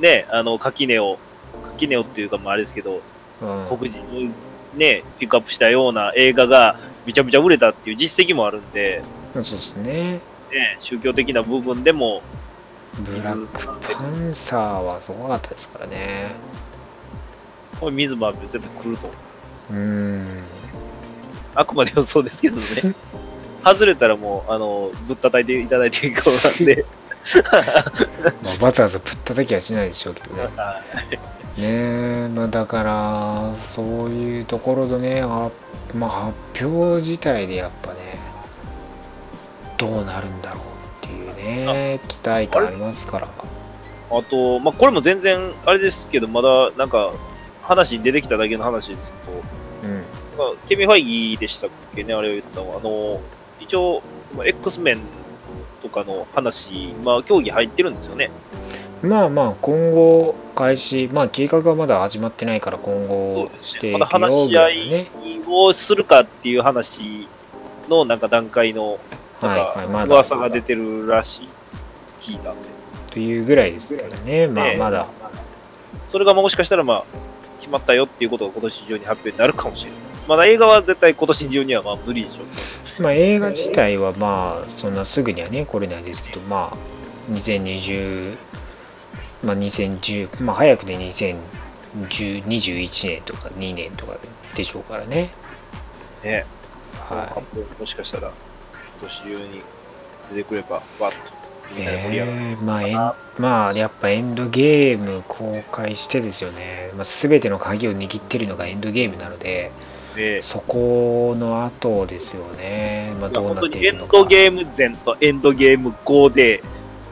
[0.00, 1.18] ね、あの、垣根を、
[1.62, 3.02] 垣根をっていうか、まああれですけど、
[3.40, 9.02] うん、黒人をね、ピックアップしたような映画がめちゃめちゃ売れたっていう実績もあるんで、
[9.34, 10.12] そうですね。
[10.12, 10.20] ね、
[10.80, 12.22] 宗教的な部分でも、
[12.98, 16.30] ブラックパンサーはすごかったですからね。
[17.78, 19.16] これ水マーベル絶対来ると思
[19.70, 19.74] う。
[19.74, 20.42] ん。
[21.54, 22.94] あくまで予想ですけどね。
[23.64, 26.84] 外れたらもう、あの、ぶったたいていただいていいことなんで。
[27.52, 27.84] まあ、
[28.60, 30.48] バターズぶったたきはしないでしょうけどね。
[30.56, 30.80] は
[31.12, 35.50] いねえ、まあ、だから、そういうところでね、あ
[35.94, 36.10] まあ、
[36.54, 38.18] 発表自体でやっぱね、
[39.76, 40.60] どうなるんだろう
[41.06, 43.26] っていうね、期待感ありますから。
[43.26, 47.12] あと、まあ、これも全然、あれですけど、まだ、なんか、
[47.62, 49.42] 話に出てきただけの話ですけど、
[49.84, 49.94] うん。
[49.96, 52.78] なんかケビン・ファイギーでしたっけね、あれを言ったのは。
[52.78, 53.20] あの、
[53.58, 54.02] 一応、
[54.44, 54.98] X メン
[55.82, 58.30] とかの話、まあ、競技入ってるんですよね。
[59.02, 65.08] まあまあ、今後開始、まあ、計画はまだ始まってないから、今後していくよまだ話し合い
[65.48, 67.26] をするかっていう話
[67.88, 68.98] のなんか段階の、
[69.40, 71.48] なんか噂が出てるらしい、
[72.20, 72.68] 聞いたんで。
[73.10, 75.06] というぐらいですからね、まあまだ。
[76.12, 77.04] それがもしかしたら、まあ、
[77.60, 80.00] 決まったよっていうことが今年中に発表になるかもしれない。
[80.28, 82.44] まだ映画は絶対今年中にはまあ無理でしょう。
[82.98, 86.76] まあ映画自体はまあ、そんなすぐにはね、来れないですけど、まあ、
[87.32, 88.36] 2020、
[89.44, 94.16] まあ2010、まあ早くで2021年とか2年とか
[94.54, 95.30] でしょうからね。
[96.24, 96.46] ね。
[96.98, 97.80] はい。
[97.80, 98.32] もしかしたら、
[99.00, 99.62] 今年中に
[100.30, 101.40] 出てくれば、わっと。
[101.78, 102.96] えー、まあエン、
[103.38, 109.70] まあ、やっぱエンドゲーム公開してですよね、まあ、全ての鍵を握ってるのがエンドゲームなので、
[110.16, 114.16] えー、そこの後ですよね、まあ、どうなっていくのか。
[114.16, 116.62] エンドゲーム前とエンドゲーム後で、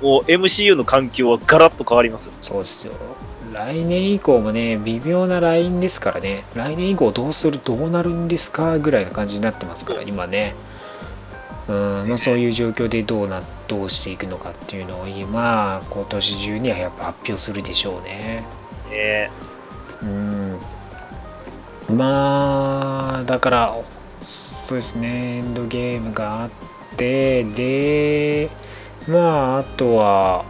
[0.03, 2.33] もう MCU の環境はガラッと変わりますよ。
[2.43, 2.93] そうですよ。
[3.53, 10.55] 来年以降もね、微妙なラインですからね、来年以降どうする、どうなるんですかぐらいな感じになってますから、今ね。
[11.69, 18.43] うんまあ、そういう状況でどうなどうしていくのかっていうのを今今年中にはやっぱ発表するでしょうね。
[18.91, 19.29] え
[20.03, 20.59] うん
[21.91, 23.75] まあだから
[24.67, 26.51] そうですねエンドゲームがあっ
[26.97, 28.51] てで
[29.09, 30.45] まああとは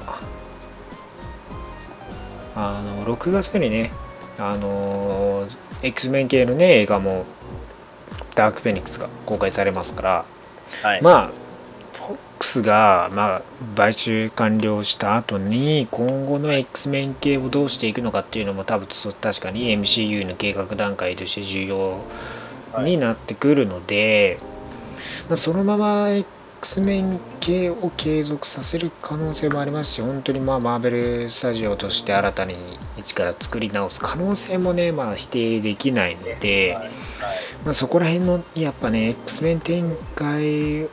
[2.56, 3.92] あの6月にね
[4.38, 5.48] あの
[5.82, 7.24] X メン系のね映画も
[8.34, 10.24] ダークフェニックスが公開されますから
[10.82, 11.30] はい、まあ、
[12.38, 13.42] FOX が、まあ、
[13.76, 18.86] 買収完了した後に、今後の X メン系をどうしていくのかっていうのも、多分
[19.20, 22.04] 確かに MCU の計画段階として重要
[22.82, 24.48] になってくるので、はい、
[25.30, 32.56] まあ、そのまま X メン系を継続させる可能性もありますし、本当にまあマーベルスタジオとして新たに
[32.96, 36.76] 一から作り直す可能性もね、まあ、否定できないので、
[37.64, 40.88] まあ、そこら辺のやっぱね、X メン展開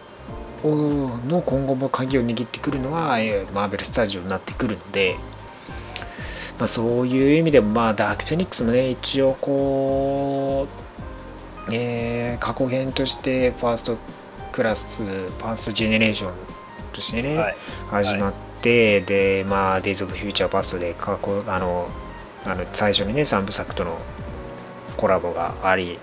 [0.67, 5.15] をの今後も鍵を握ってくるのは、えー、マーベルスタジオになってくるので、
[6.57, 10.67] まあ、そういう意味でも、まあ、ダークフェニックスもね、一応こ
[11.69, 13.97] う、えー、過去編としてファースト
[14.51, 16.33] クラス2、ファーストジェネレーション
[16.93, 17.55] としてね、はい、
[17.89, 21.89] 始まって、はい、で、まあ、デイズ・オブ・フューチャー・パストで過去、あの、
[22.45, 23.99] あの最初にね、3部作との
[24.97, 25.99] コラボがあり、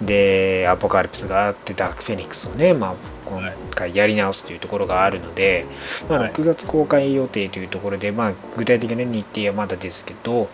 [0.00, 2.94] で、アポカリプスがあって、ダークフェニックスをね、まあ、
[3.26, 3.42] 今
[3.74, 5.66] 回やり直すというところがあるので、
[6.08, 10.48] まあ、6月公開予定というところで、まあ、具体的な日程はまだですけど、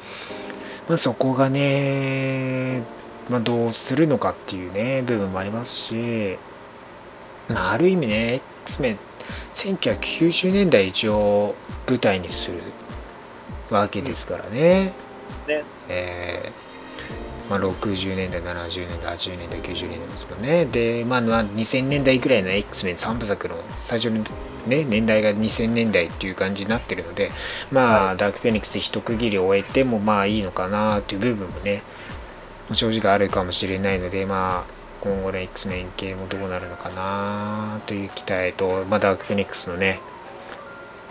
[0.88, 2.82] まあ、そこがね、
[3.28, 6.38] まあ、どうするのかっていうね、部分もありますし、
[7.48, 8.98] まあ、ある意味ね、X メン、
[9.54, 11.54] 1990年代一応
[11.88, 12.58] 舞台にする
[13.70, 14.92] わけですからね。
[15.46, 15.64] ね。
[15.88, 16.65] えー、
[17.48, 20.64] まあ、60年代、70年代、80年代、90年代ですよね。
[20.64, 24.24] で、まあ、2000年代くらいの X メン3部作の最初の、
[24.66, 27.30] ね、年代が2000年代っていう感じになってるので、
[27.70, 31.82] まあ、はい、ダークフェニックスで一区切りを終えてもまあいいのかなという部分もね、
[32.72, 40.00] 正直あるかもしれないので、まあ、今後の X メン系もどうなるのかなという期待と、まあ、ダークフェニックスのね、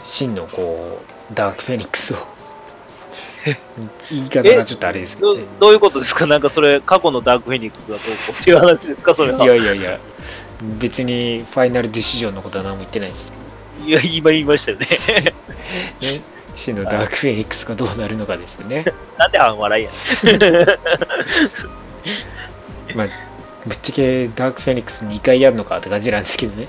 [0.04, 2.18] 真のこう、ダークフェニックスを
[4.10, 6.26] 言い方がちょっとあれですけど、ね、どういうことですか？
[6.28, 9.14] なんかそれ、過去のダークフェニックスがどうこうっていう話ですか？
[9.14, 9.46] それは。
[9.46, 10.00] いやいやいや、
[10.80, 13.32] 別にファイナルディシジョンのことは何も言ってないですけ
[13.84, 13.88] ど。
[13.88, 14.88] いや、今言いましたよね。
[16.02, 16.22] ね
[16.56, 18.86] 真のダークフェニックスがどうなるのかですよね。
[19.18, 19.90] なんで半笑いや
[22.96, 23.08] まあ
[23.66, 26.68] ぶっちゃけダークフェニックス2回やるのかって感じなんですけどね。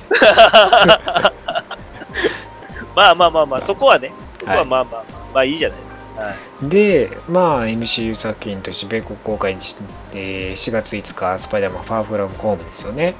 [2.96, 5.04] まあまあまあまあ、そこはね、そこはまあまあまあ、
[5.34, 5.95] まあいいじゃないですか。
[6.16, 9.76] はい、で、まあ MCU 作品として米国公開し
[10.12, 13.14] て、4月5日、スパイダーマンファーフラムホームですよね。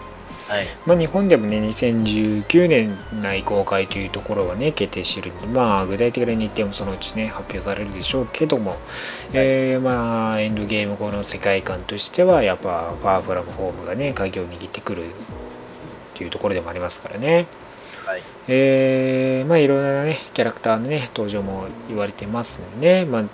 [0.48, 8.78] はいまあ、日本でもね、2019年内公開というところはね、決定しているので、まあ、具体的な日程もそのうちね、発表されるでしょうけども、はい、
[9.34, 15.06] えー、まあ、エンドゲーム後の世界観としては、やっぱ、ファーフラムホームがね、鍵を握ってくる
[16.14, 17.46] というところでもありますからね。
[18.06, 23.24] はい、えー、まあ、いろんなね、キャラクターのね、登場も言われてますんでね、まあ、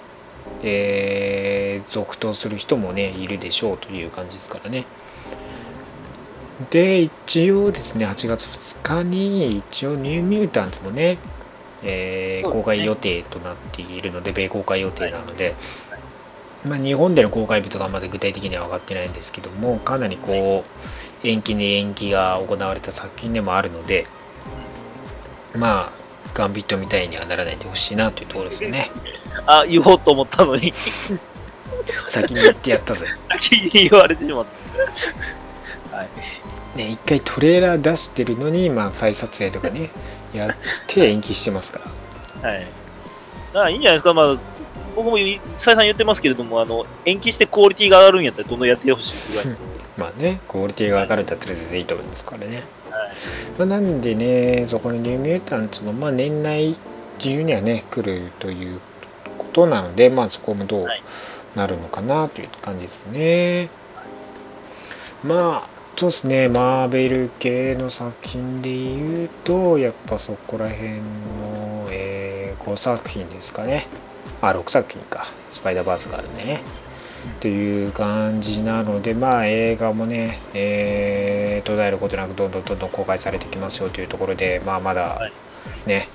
[0.63, 4.87] えー、続投する人もね、いるでしょうという感じですからね。
[6.71, 11.19] で、一応ですね、8月2日に、一応ニューミュータンズもね、
[11.83, 15.55] えー、公開予定となっているので、米公開予定なので、
[16.65, 20.65] まあ、日本での公開日とかまだ具体的には分かってないんですけどもかなりこ
[21.25, 24.07] う延期に延期が行われた作品でもあるので
[25.55, 26.03] まあ
[26.35, 28.91] ガンビットみたいにはならないでほしいなというところですよね
[29.47, 30.73] あ、言おうと思ったのに、
[32.09, 34.47] 先に言ってやったぜ先に言われてしまっ
[35.91, 35.97] た。
[35.97, 36.09] はい。
[36.77, 39.91] ね一回トレーラー出してるのに、まあ、再撮影とかね
[40.33, 41.81] やって延期してますか
[42.43, 42.67] らはい。
[43.55, 44.37] あいいんじゃないですか、まあ、
[44.97, 45.19] 僕も
[45.59, 49.57] 再三言ってますけれども、あの、延期してクオリティが上がるんやったら、どんどんやってほしいぐらい。
[49.97, 52.65] まあねクオリティが上がるんだったら全然いいと思いますからねはい。
[53.59, 56.77] まあ、なんでね、そこのニューミュータンツも、まあ、年内
[57.19, 58.81] 中にはね、来るという
[59.39, 61.03] ことなので、まあ、そこもどうはい
[61.55, 63.69] なるのかなという感じですね。
[65.23, 73.87] まあ、そうですね、マーベル系の作品で言うと、やっぱそこら辺の、え5作品ですかね。
[74.41, 75.27] あ、6作品か。
[75.53, 76.63] スパイダーバースがあるんでね。
[77.41, 85.33] という感じなので、まあ、映画もね、えー、途絶えることなくどんどんどんどん公開されてきますよというところで、まあ、まだはい
[85.87, 86.09] ね、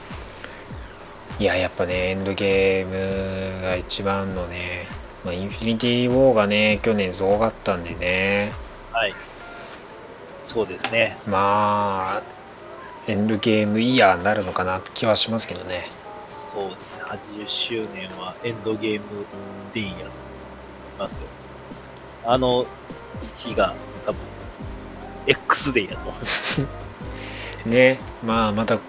[1.40, 4.88] いや、やっぱね、エンドゲームが一番のね、
[5.24, 8.54] まあ、インフィニティ・ウォーがね、去年すごかったんでね、
[8.92, 9.14] はい。
[10.46, 11.18] そうですね。
[11.28, 12.24] まあ、
[13.08, 15.90] エンドゲームイヤーになるのかなって気はしますけどね。
[16.54, 17.04] そうですね。
[17.04, 19.26] 80周年はエンドゲーム
[19.74, 20.27] ディーンやと思い
[20.98, 21.28] ますよ。
[22.24, 22.66] あの
[23.38, 23.74] 日が
[24.06, 24.20] 多分、
[25.28, 26.66] X デーやと思います。
[27.66, 28.80] ね、まあ、また、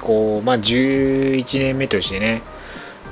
[0.00, 2.42] こう、まあ、11年目としてね、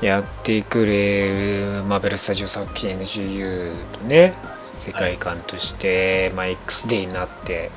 [0.00, 4.34] やってくれるマーベル・スタジオ作品 MCU とね、
[4.78, 7.70] 世界観として、まあ、X デーになって、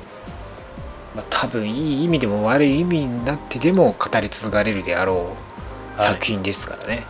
[1.14, 5.36] まあ、多分いい意味でも悪い意味になってでも語り継がれるであろ
[5.96, 7.04] うはい作品ですからね。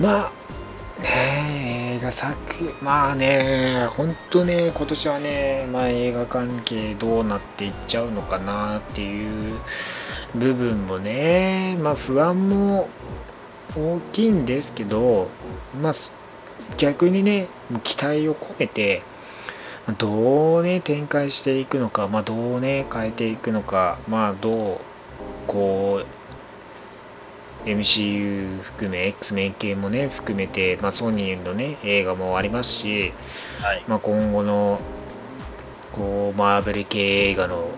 [0.00, 0.32] ま
[0.98, 2.36] あ、ね映画作、
[2.82, 9.58] まあね、本当ね、今年はね、まあ映画関係どうなっていっちゃうのかなっていう
[10.34, 12.90] 部分もね、まあ不安も
[13.74, 15.30] 大きいんですけど、
[15.80, 15.92] まあ
[16.76, 17.48] 逆にね、
[17.82, 19.02] 期待を込めて、
[19.96, 24.78] どうね、展開していくのか、まあどうね、変えていくのか、まあどう、
[25.46, 26.15] こう、
[27.66, 33.12] MCU 含め X メン系もね含めて、まあ、ソニーのね映画もありますし、
[33.60, 33.84] はい。
[33.88, 34.80] まあ、今後の
[35.92, 37.68] こうマーベル系映画の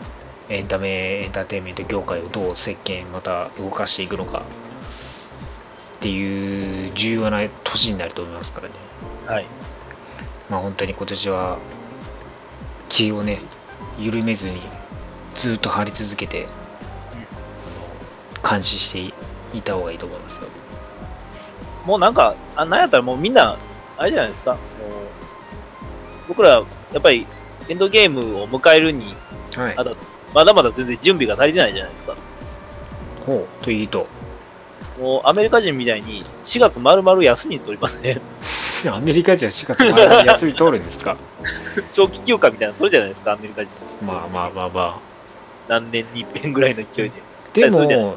[0.51, 4.45] エンタメエンターテインメント業界をどう席巻また動かしていくのか
[5.97, 8.74] っていう重要な年になると思いますからね
[9.26, 9.47] はい。
[10.51, 11.59] まあ本当に今年は
[12.91, 13.41] 気をね
[13.99, 14.61] 緩めずに
[15.34, 16.47] ずっと張り続けて
[17.14, 19.14] あの監視して
[19.55, 20.49] いた方がいいと思いますよ
[21.87, 23.57] もうなんか、あなんやったらもうみんな、
[23.97, 24.53] あれじゃないですか。
[24.53, 24.61] もう
[26.29, 26.63] 僕ら、や
[26.99, 27.27] っぱり
[27.69, 29.15] エンドゲームを迎えるに、
[29.57, 29.97] はいあと
[30.35, 32.15] まだまだ全然準備が足りてないじゃないですか。
[33.27, 34.07] ほうといいと
[35.01, 38.21] もうアメリカ人みたいに4月丸々休み取りますね。
[38.93, 41.17] アメリカ人は4月前に休み取るんですか？
[41.95, 43.71] 長期休暇みたいなの取るじゃないですか、アメリカ人。
[44.05, 45.01] まあまあまあま
[45.69, 47.23] 何年に一遍ぐらいの勢いで。
[47.85, 48.17] あでも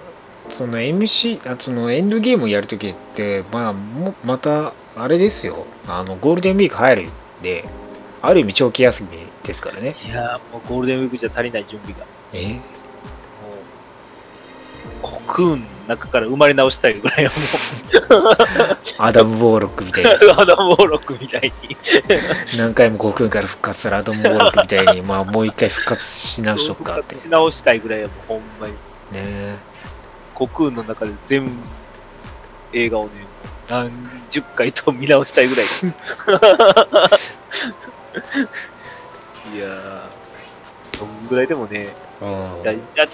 [0.50, 5.66] その MC あそのエンドゲームをやるときってまあもまたあれですよ。
[5.88, 7.12] あのゴールデンウィーク入るん
[7.42, 7.66] で
[8.22, 9.10] ある意味長期休み
[9.44, 9.96] ですからね。
[10.06, 12.06] いやーもうゴールデンウィークじゃ足りない準備が。
[12.34, 12.56] え？
[12.56, 12.62] もう、
[15.02, 18.36] コクーンの中から生まれ直したいぐらいはも
[18.98, 21.78] アダム・ボーロックみたいアダム・ウォーロックみたいに。
[22.58, 28.74] 何回もコクーンから復活するアダム・ウォーロックみたいにまあもう一回復活し直しとくか復活し直したいぐらいはもうほんまに。
[29.12, 29.71] ねコ
[30.48, 31.50] クーンの中で全
[32.74, 33.12] 映画をね、
[33.70, 33.92] 何
[34.30, 35.66] 十回と見直したいぐらい。
[39.56, 42.64] いやー、そんぐらいでもね、うん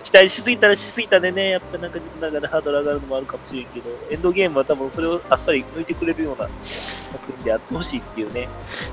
[0.04, 8.50] 期待しすぎたらしすぎたでね、やっぱなんか自分の中でハードル上がるのもあるかもしれんけど、エンドゲームは多分それをあっさり抜いてくれるような作品であってほしいっていうね、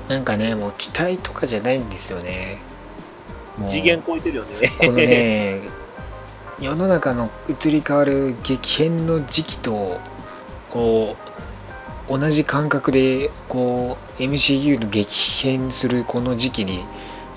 [0.07, 2.61] なんかねもう期待とかじゃないんですよね
[3.67, 4.71] 次元超えてるよね。
[4.79, 5.61] このね、
[6.59, 9.99] 世の中の移り変わる激変の時期と、
[10.69, 11.17] こ
[12.09, 16.85] う、同じ感覚で、こう、MCU の激変するこの時期に、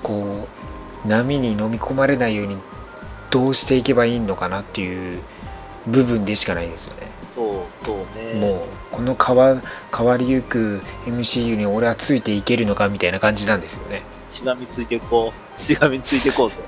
[0.03, 0.47] こ
[1.05, 2.57] う、波に飲み込まれないように、
[3.29, 5.21] どうしていけばいいのかなっていう
[5.85, 7.11] 部分でしかないんですよね。
[7.35, 8.39] そう、そうね。
[8.39, 8.59] もう、
[8.91, 9.61] この変わ
[9.95, 14.03] 変わりゆく MCU に俺はついていけるのかみたいな感じなんですよね。
[14.29, 16.61] しがみついてこう、しがみついてこうと。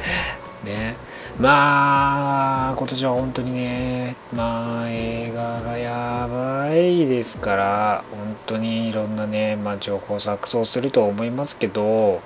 [0.64, 0.96] ね、
[1.38, 12.20] まあ、今年は本当にね、まあ、映画がやばいですから、本当にいろんなね、まあ、情報錯綜すると思いますけど、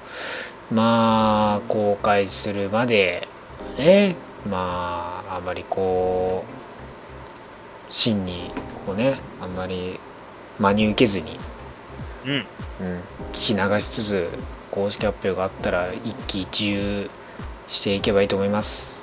[0.70, 3.28] まあ、公開するまで、
[3.78, 8.50] ね、まあ、あまりこう、真に、
[8.86, 10.00] こうね、あんまり
[10.58, 11.38] 真に受けずに、
[12.24, 12.46] うん。
[12.80, 13.00] うん、
[13.32, 14.28] 聞き流しつつ、
[14.70, 17.10] 公式発表があったら一喜一憂
[17.68, 18.95] していけばいいと思います。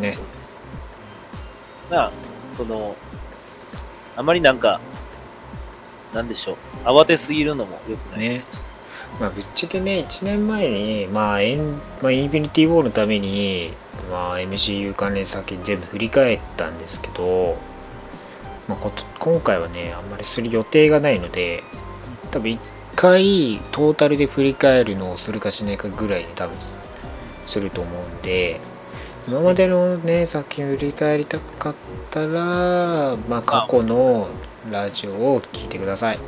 [0.00, 0.18] ね。
[1.90, 2.12] まあ、
[2.56, 2.96] その、
[4.16, 4.80] あまりなんか、
[6.14, 6.52] なんでしょ
[6.84, 6.88] う。
[6.88, 8.20] 慌てすぎるのも良くない。
[8.20, 8.44] ね。
[9.18, 13.72] まあ、ぶっちゃけね、1年前に、まあ、エンまあ、インフィニティ・ウォーのために、
[14.10, 17.58] まあ、MCU 関連作品全部振り返ったんですけど、
[18.68, 21.64] まあ、こと今回はね、あんまりする予定がないので、
[22.30, 22.58] 多分1
[22.96, 26.56] 回トータルで振り返るのをするかしないかぐらいに多分
[27.46, 28.60] すると思うんで、
[29.30, 31.74] 今までのね、作品を振り返りたかっ
[32.10, 34.26] たら、まあ、過去の
[34.72, 36.18] ラジオを聞いてください。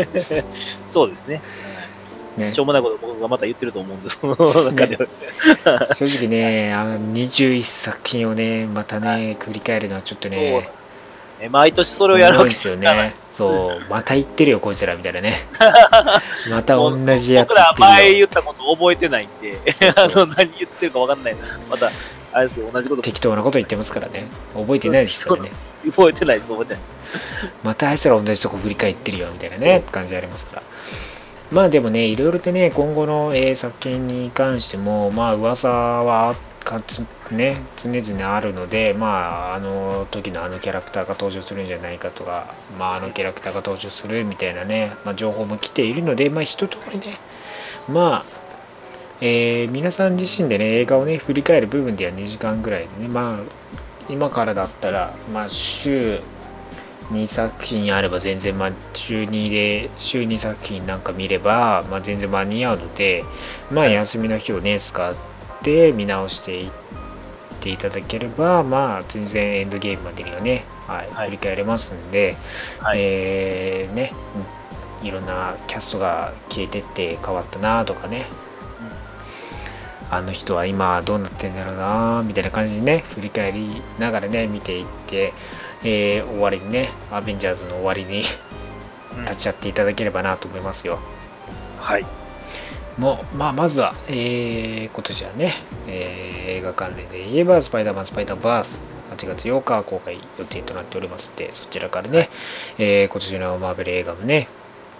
[0.90, 1.40] そうですね。
[2.36, 5.86] ねしょうもないこと僕がまた言ってると思うんです、その中では。
[5.94, 10.70] 正直ね、あの21作品をね、またね、繰り返るのはちょっとね、
[11.38, 13.14] ね毎年それをやるわけですよね。
[13.38, 15.34] そう、また言ってるよ、こいつらみたいなね。
[16.50, 17.72] また同じやつ僕ら。
[17.78, 19.56] 前言ったこと覚えてないんで、
[19.94, 21.36] あの、何言ってるか分かんない。
[21.70, 21.92] また、
[22.32, 24.26] あれですけど、同じこと適当なこと言ってますからね。
[24.54, 25.52] 覚えてないですからね。
[25.86, 26.96] 覚えてないです、覚えてないです。
[27.62, 30.62] またあいつら同じとこ振り返ってるよ、みたいなね、感じありますから。
[31.52, 36.47] まあでもね、いろいろとね、今後の、えー作品に関しても、まあ噂はか
[36.86, 47.18] つ、ね、常々あるので、まあ、あの時のあのキャラクターが登場するんじゃないかとか、まあ、あのキャラクターが登場するみたいなね、まあ、情報も来ているので、まあ、一通りね、
[47.88, 48.24] まあ、
[49.20, 53.38] えー皆さん自身でね、映画をね、振り返る部分では2時間ぐらいでね、まあ、
[54.10, 56.20] 今からだったら、まあ、週
[57.12, 63.24] 2作品あれば全然、まあ、週2で、週2作品なんか見れば、まあ、全然間に合うので、
[63.70, 66.70] まあ、休みの日をね、使って見直していっ
[67.60, 72.36] ていただければ、まあ、全然エンドゲームまでにはね、はい、はい振り返れますんで、
[72.80, 72.98] はい。
[73.00, 78.26] えーね、うんいろんなキャストが消えてって変わったなとかね、
[80.10, 85.32] あの人は今どうなってんだろうなみたいな感じにね、振り返りながらね、見ていって、
[85.84, 88.24] えー終わりにね、アベンジャーズの終わりに
[89.16, 90.98] うん立ち会っていただければなと思いますよ。
[91.78, 92.06] はい。
[92.98, 95.54] もう、まあ、まずは、えー今年はね、
[95.86, 102.30] えー映画関連で言えば、スパイダーマン、スパイダーバース、8月8日公開予定となっておりますので、そちらからね、
[102.78, 104.48] えー今年のマーベル映画もね、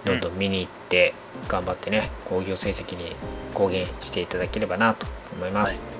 [0.05, 1.15] どんどん見に行って、
[1.49, 3.15] 頑張ってね、興行成績に
[3.51, 5.98] 貢献していただければなと思います。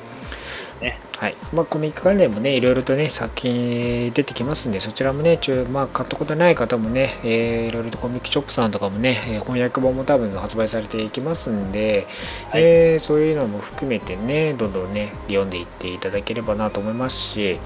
[0.79, 1.01] ね。
[1.17, 1.37] はい。
[1.51, 12.07] まあ、コミック関連もね、いろいろとね、作品出てきますんで、そちらもね、ちょまあ、買ったことない方もね、えーいろいろとコミックショップさんとかもね、えー翻訳本も多分発売されていきますんで、
[12.49, 17.61] はいえーそういうのも含めてね、どんどんね、読んでいっていただければなと思いますし、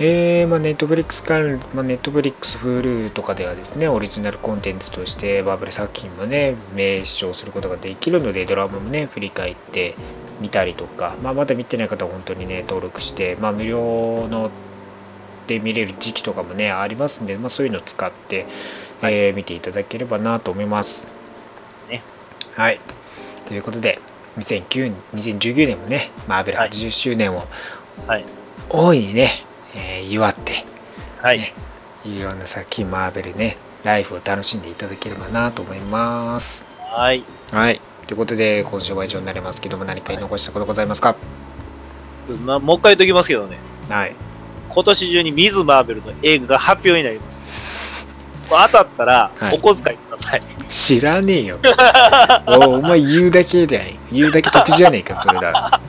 [0.00, 9.94] えー、まあ、ネットフリックス関まあ、ネットフリックス、Hulu とかではですね、オリジナルコンテンツとしてバブル作品もね、名視聴することができるので、ドラマもね、振り返って
[10.40, 14.50] みたりとか、まあ、まだ見てない方は本当にね、登録して、まあ、無料の
[15.46, 18.46] で見れる時期とかもね、ありますんで、まあ、そういうのを使って、
[19.02, 21.06] えー見ていただければなと思います。
[21.88, 22.02] ね。
[22.54, 22.80] はい。
[23.46, 24.00] ということで、
[24.38, 27.44] 2009 2019年もね、マーベルはい80周年を
[28.08, 28.24] はい。
[28.70, 29.44] 大いにね、
[29.74, 30.64] えー祝って、
[31.22, 31.38] はい。
[31.38, 31.52] ね
[32.04, 36.66] いろんな作品、マーベルね、ライフを楽しんでいただければなと思います。
[36.92, 37.24] はい。
[37.50, 37.80] はい。
[38.06, 41.16] ということで、今週は以上になりますけども、何か言い残したことございますか？
[42.44, 43.58] まあ、もう一回言っときますけどね。
[43.88, 44.12] はい。
[44.68, 47.40] 今年中にミズ・マーベルの映画が発表になります。
[48.50, 50.42] 当たったらはい、お小遣いください。
[50.68, 51.58] 知らねえよ。
[52.46, 55.80] おお前言うだけで、言うだけ得じゃねえか、それだ。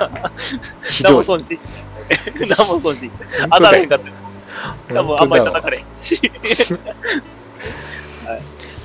[0.88, 1.24] ひどい。
[2.48, 3.10] 何も損し。
[3.38, 3.50] 何も損し。
[3.50, 4.94] 当たらへんかった。
[4.94, 6.20] 多分あんまり叩かれへんし。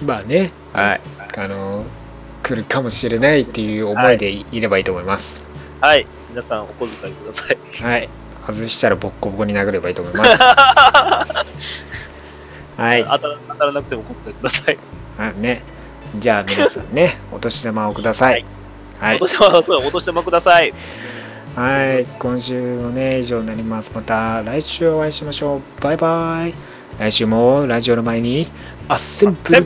[0.05, 1.01] まあね、はい。
[1.37, 1.85] あの、
[2.43, 5.41] 来るかもしれないっていう思いでいればいいと思います。
[5.81, 6.05] はい。
[6.29, 7.57] 皆さんお小遣いください。
[7.81, 8.09] はい。
[8.45, 10.37] 外したらボッコボコに殴ればいいと思います。
[12.77, 13.03] はい。
[13.03, 14.77] 当たら当たらなくてもお小遣いください。
[15.17, 15.63] あね。
[16.19, 18.45] じゃあ皆さんね、お年玉をください。
[18.99, 19.19] はいお。
[19.19, 20.73] 年玉、そう、お年玉ください。
[21.55, 22.05] はい。
[22.19, 23.89] 今週もね、以上になります。
[23.95, 25.81] また来週お会いしましょう。
[25.81, 26.53] バイバイ。
[26.99, 28.47] 来週もラジオの前に、
[28.89, 29.65] アッセンプル